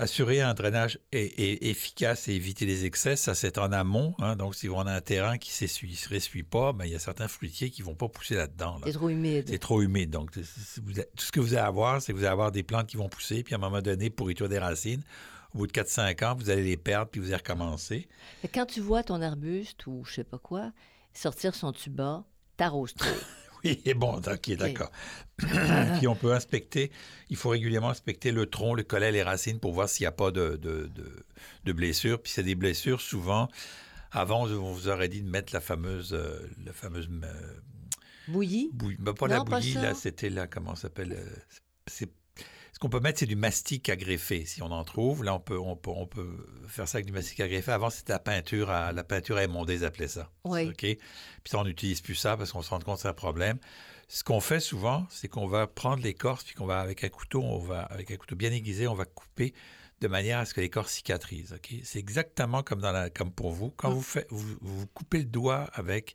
Assurer 0.00 0.40
un 0.40 0.54
drainage 0.54 1.00
é- 1.10 1.68
efficace 1.70 2.28
et 2.28 2.32
éviter 2.32 2.66
les 2.66 2.84
excès, 2.84 3.16
ça 3.16 3.34
c'est 3.34 3.58
en 3.58 3.72
amont. 3.72 4.14
hein. 4.20 4.36
donc, 4.36 4.54
si 4.54 4.68
on 4.68 4.78
a 4.80 4.92
un 4.92 5.00
terrain 5.00 5.38
qui 5.38 5.50
ne 5.64 5.68
se 5.68 6.42
pas, 6.44 6.72
ben, 6.72 6.84
il 6.84 6.92
y 6.92 6.94
a 6.94 7.00
certains 7.00 7.26
fruitiers 7.26 7.70
qui 7.70 7.82
ne 7.82 7.86
vont 7.86 7.96
pas 7.96 8.08
pousser 8.08 8.36
là-dedans. 8.36 8.78
là. 8.78 8.82
C'est 8.86 8.92
trop 8.92 9.08
humide. 9.08 9.46
C'est 9.50 9.58
trop 9.58 9.82
humide. 9.82 10.10
Donc, 10.10 10.30
tout 10.30 10.40
ce 10.44 11.32
que 11.32 11.40
vous 11.40 11.54
allez 11.54 11.66
avoir, 11.66 12.00
c'est 12.00 12.12
que 12.12 12.16
vous 12.16 12.22
allez 12.22 12.32
avoir 12.32 12.52
des 12.52 12.62
plantes 12.62 12.86
qui 12.86 12.96
vont 12.96 13.08
pousser, 13.08 13.42
puis 13.42 13.54
à 13.54 13.58
un 13.58 13.60
moment 13.60 13.82
donné, 13.82 14.08
pourriture 14.08 14.48
des 14.48 14.60
racines. 14.60 15.02
Au 15.52 15.58
bout 15.58 15.66
de 15.66 15.72
4-5 15.72 16.24
ans, 16.24 16.36
vous 16.38 16.48
allez 16.50 16.62
les 16.62 16.76
perdre, 16.76 17.10
puis 17.10 17.20
vous 17.20 17.26
allez 17.28 17.36
recommencer. 17.36 18.06
Quand 18.54 18.66
tu 18.66 18.80
vois 18.80 19.02
ton 19.02 19.20
arbuste 19.20 19.84
ou 19.88 20.04
je 20.04 20.14
sais 20.14 20.24
pas 20.24 20.38
quoi 20.38 20.72
sortir 21.12 21.56
son 21.56 21.72
tuba, 21.72 22.24
t'arroses 22.56 22.94
trop. 22.94 23.08
Oui, 23.64 23.80
et 23.84 23.94
bon, 23.94 24.14
ok, 24.18 24.50
d'accord. 24.56 24.90
Puis 25.92 26.06
on 26.06 26.16
peut 26.16 26.32
inspecter, 26.32 26.90
il 27.30 27.36
faut 27.36 27.50
régulièrement 27.50 27.90
inspecter 27.90 28.32
le 28.32 28.46
tronc, 28.46 28.74
le 28.74 28.82
collet, 28.82 29.12
les 29.12 29.22
racines 29.22 29.60
pour 29.60 29.72
voir 29.72 29.88
s'il 29.88 30.04
n'y 30.04 30.08
a 30.08 30.12
pas 30.12 30.30
de, 30.30 30.56
de, 30.56 30.88
de- 30.94 31.26
de 31.64 31.72
blessures. 31.72 32.20
Puis 32.22 32.32
c'est 32.32 32.42
des 32.42 32.54
blessures, 32.54 33.00
souvent, 33.00 33.48
avant, 34.12 34.44
on 34.48 34.72
vous 34.72 34.88
aurait 34.88 35.08
dit 35.08 35.22
de 35.22 35.28
mettre 35.30 35.54
la 35.54 35.60
fameuse, 35.60 36.14
euh, 36.14 36.40
la 36.64 36.72
fameuse 36.72 37.08
euh, 37.24 37.28
Bouillie? 38.26 38.70
bouillie. 38.72 38.96
Ben, 38.98 39.14
pas 39.14 39.28
la 39.28 39.38
Non, 39.38 39.44
bouillie, 39.44 39.74
là, 39.76 39.94
c'était 39.94 40.30
là, 40.30 40.46
comment 40.46 40.74
ça 40.74 40.82
s'appelle 40.82 41.12
euh, 41.12 41.36
c'est, 41.86 42.10
Ce 42.78 42.80
qu'on 42.80 42.90
peut 42.90 43.00
mettre, 43.00 43.18
c'est 43.18 43.26
du 43.26 43.34
mastic 43.34 43.88
à 43.88 43.96
greffer, 43.96 44.44
si 44.44 44.62
on 44.62 44.70
en 44.70 44.84
trouve. 44.84 45.24
Là, 45.24 45.34
on 45.34 45.40
peut, 45.40 45.58
on 45.58 45.74
peut, 45.74 45.90
on 45.90 46.06
peut 46.06 46.46
faire 46.68 46.86
ça 46.86 46.98
avec 46.98 47.06
du 47.06 47.12
mastic 47.12 47.40
à 47.40 47.48
greffer. 47.48 47.72
Avant, 47.72 47.90
c'était 47.90 48.12
la 48.12 48.20
peinture 48.20 48.70
à, 48.70 48.92
la 48.92 49.02
peinture 49.02 49.36
à 49.36 49.42
ils 49.42 49.84
appelaient 49.84 50.06
ça. 50.06 50.30
Oui. 50.44 50.68
OK? 50.68 50.76
Puis 50.76 50.98
ça, 51.44 51.58
on 51.58 51.64
n'utilise 51.64 52.00
plus 52.00 52.14
ça 52.14 52.36
parce 52.36 52.52
qu'on 52.52 52.62
se 52.62 52.70
rend 52.70 52.78
compte 52.78 52.94
que 52.94 53.02
c'est 53.02 53.08
un 53.08 53.14
problème. 53.14 53.58
Ce 54.06 54.22
qu'on 54.22 54.38
fait 54.38 54.60
souvent, 54.60 55.08
c'est 55.10 55.26
qu'on 55.26 55.48
va 55.48 55.66
prendre 55.66 56.04
l'écorce, 56.04 56.44
puis 56.44 56.54
qu'on 56.54 56.66
va, 56.66 56.78
avec 56.78 57.02
un 57.02 57.08
couteau, 57.08 57.42
on 57.42 57.58
va, 57.58 57.80
avec 57.80 58.12
un 58.12 58.16
couteau 58.16 58.36
bien 58.36 58.52
aiguisé, 58.52 58.86
on 58.86 58.94
va 58.94 59.06
couper 59.06 59.54
de 60.00 60.06
manière 60.06 60.38
à 60.38 60.44
ce 60.44 60.54
que 60.54 60.60
l'écorce 60.60 60.92
cicatrise. 60.92 61.54
OK? 61.54 61.74
C'est 61.82 61.98
exactement 61.98 62.62
comme, 62.62 62.80
dans 62.80 62.92
la, 62.92 63.10
comme 63.10 63.32
pour 63.32 63.50
vous. 63.50 63.72
Quand 63.72 63.90
vous, 63.90 64.02
faites, 64.02 64.28
vous, 64.30 64.56
vous 64.60 64.86
coupez 64.86 65.18
le 65.18 65.24
doigt 65.24 65.68
avec 65.72 66.14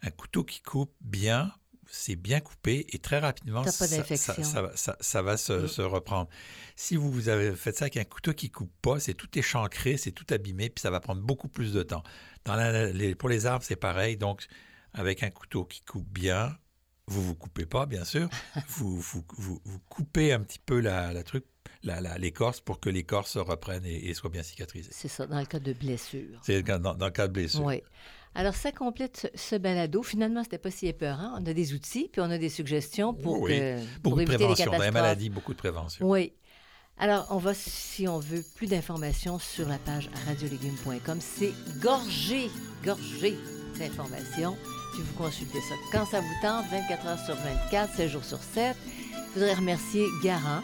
un 0.00 0.10
couteau 0.10 0.42
qui 0.42 0.62
coupe 0.62 0.94
bien, 1.02 1.52
c'est 1.90 2.16
bien 2.16 2.40
coupé 2.40 2.86
et 2.90 2.98
très 2.98 3.18
rapidement, 3.18 3.64
ça, 3.64 3.86
d'infection. 3.88 4.34
ça- 4.34 4.42
ça 4.42 4.62
va- 4.62 4.76
ça- 4.76 4.96
ça 5.00 5.22
va 5.22 5.36
se, 5.36 5.52
Mm. 5.64 5.68
se 5.68 5.82
reprendre. 5.82 6.28
Si 6.76 6.96
vous, 6.96 7.10
vous 7.10 7.28
avez 7.28 7.54
fait 7.56 7.74
ça 7.76 7.84
avec 7.86 7.96
un 7.96 8.04
couteau 8.04 8.32
qui 8.34 8.50
coupe 8.50 8.72
pas, 8.82 9.00
c'est 9.00 9.14
tout 9.14 9.38
échancré, 9.38 9.96
c'est 9.96 10.12
tout 10.12 10.26
abîmé, 10.30 10.68
puis 10.70 10.82
ça 10.82 10.90
va 10.90 11.00
prendre 11.00 11.22
beaucoup 11.22 11.48
plus 11.48 11.72
de 11.72 11.82
temps. 11.82 12.02
Dans 12.44 12.56
la- 12.56 12.90
les- 12.92 13.14
pour 13.14 13.28
les 13.28 13.46
arbres, 13.46 13.64
c'est 13.64 13.76
pareil. 13.76 14.16
Donc, 14.16 14.46
avec 14.92 15.22
un 15.22 15.30
couteau 15.30 15.64
qui 15.64 15.80
coupe 15.82 16.06
bien, 16.08 16.56
vous 17.06 17.22
vous 17.22 17.34
coupez 17.34 17.64
pas, 17.66 17.86
bien 17.86 18.04
sûr. 18.04 18.28
vous, 18.68 19.00
vous, 19.00 19.24
vous, 19.38 19.60
vous 19.64 19.78
coupez 19.88 20.32
un 20.32 20.40
petit 20.40 20.58
peu 20.58 20.80
la, 20.80 21.12
la 21.14 21.22
truc, 21.22 21.44
l'écorce 22.18 22.60
pour 22.60 22.80
que 22.80 22.90
l'écorce 22.90 23.32
se 23.32 23.38
reprenne 23.38 23.84
et, 23.86 24.08
et 24.10 24.14
soit 24.14 24.30
bien 24.30 24.42
cicatrisée. 24.42 24.90
C'est 24.92 25.08
ça, 25.08 25.26
dans 25.26 25.38
le 25.40 25.46
cas 25.46 25.58
de 25.60 25.72
blessure. 25.72 26.38
C'est 26.42 26.62
dans, 26.62 26.78
dans 26.94 27.06
le 27.06 27.10
cas 27.12 27.28
de 27.28 27.32
blessure. 27.32 27.64
Oui. 27.64 27.82
Alors, 28.38 28.54
ça 28.54 28.70
complète 28.70 29.32
ce, 29.34 29.56
balado. 29.56 30.04
Finalement, 30.04 30.44
c'était 30.44 30.58
pas 30.58 30.70
si 30.70 30.86
épeurant. 30.86 31.32
On 31.34 31.44
a 31.44 31.52
des 31.52 31.74
outils, 31.74 32.08
puis 32.12 32.20
on 32.20 32.30
a 32.30 32.38
des 32.38 32.48
suggestions 32.48 33.12
pour, 33.12 33.40
Oui, 33.42 33.58
que- 33.58 33.80
pour 34.00 34.14
de 34.14 34.22
éviter 34.22 34.38
les 34.38 34.44
prévention. 34.44 34.70
Dans 34.70 34.78
les 34.78 34.90
maladies, 34.92 35.28
beaucoup 35.28 35.52
de 35.52 35.58
prévention. 35.58 36.08
Oui. 36.08 36.32
Alors, 36.98 37.26
on 37.30 37.38
va, 37.38 37.52
si 37.52 38.06
on 38.06 38.20
veut 38.20 38.44
plus 38.54 38.68
d'informations 38.68 39.40
sur 39.40 39.66
la 39.66 39.78
page 39.78 40.08
radiolégumes.com, 40.28 41.18
c'est 41.20 41.52
gorgé, 41.80 42.48
gorgé 42.84 43.36
d'informations. 43.76 44.56
Puis 44.94 45.02
vous 45.02 45.14
consultez 45.20 45.60
ça 45.60 45.74
quand 45.90 46.06
ça 46.06 46.20
vous 46.20 46.34
tente, 46.40 46.64
24 46.70 47.06
heures 47.06 47.24
sur 47.26 47.34
24, 47.34 47.96
7 47.96 48.08
jours 48.08 48.24
sur 48.24 48.38
7. 48.54 48.76
Je 49.34 49.40
voudrais 49.40 49.54
remercier 49.54 50.04
Garant 50.22 50.60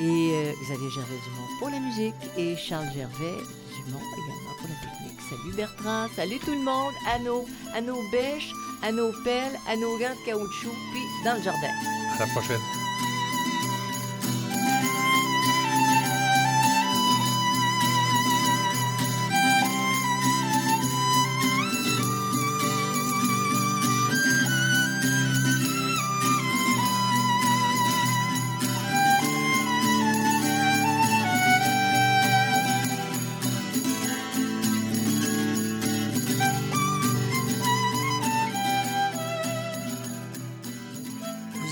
et 0.00 0.04
euh, 0.04 0.52
Xavier 0.62 0.90
Gervais-Dumont 0.94 1.58
pour 1.58 1.70
la 1.70 1.80
musique 1.80 2.14
et 2.38 2.56
Charles 2.56 2.86
Technique. 3.84 5.20
Salut 5.28 5.54
Bertrand, 5.54 6.06
salut 6.14 6.38
tout 6.38 6.52
le 6.52 6.62
monde, 6.62 6.94
à 7.06 7.18
nos, 7.18 7.46
à 7.74 7.80
nos 7.80 8.02
bêches, 8.10 8.50
à 8.82 8.92
nos 8.92 9.12
pelles, 9.22 9.58
à 9.68 9.76
nos 9.76 9.98
gants 9.98 10.14
de 10.14 10.26
caoutchouc, 10.26 10.74
puis 10.92 11.02
dans 11.24 11.34
le 11.34 11.42
jardin. 11.42 11.70
À 12.16 12.20
la 12.20 12.26
prochaine. 12.26 12.85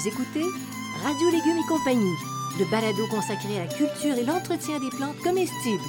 Écoutez 0.06 0.44
Radio 1.02 1.30
Légumes 1.30 1.56
et 1.56 1.66
compagnie, 1.66 2.14
le 2.58 2.70
balado 2.70 3.06
consacré 3.06 3.56
à 3.56 3.64
la 3.64 3.72
culture 3.72 4.18
et 4.18 4.24
l'entretien 4.24 4.78
des 4.78 4.90
plantes 4.90 5.16
comestibles. 5.22 5.80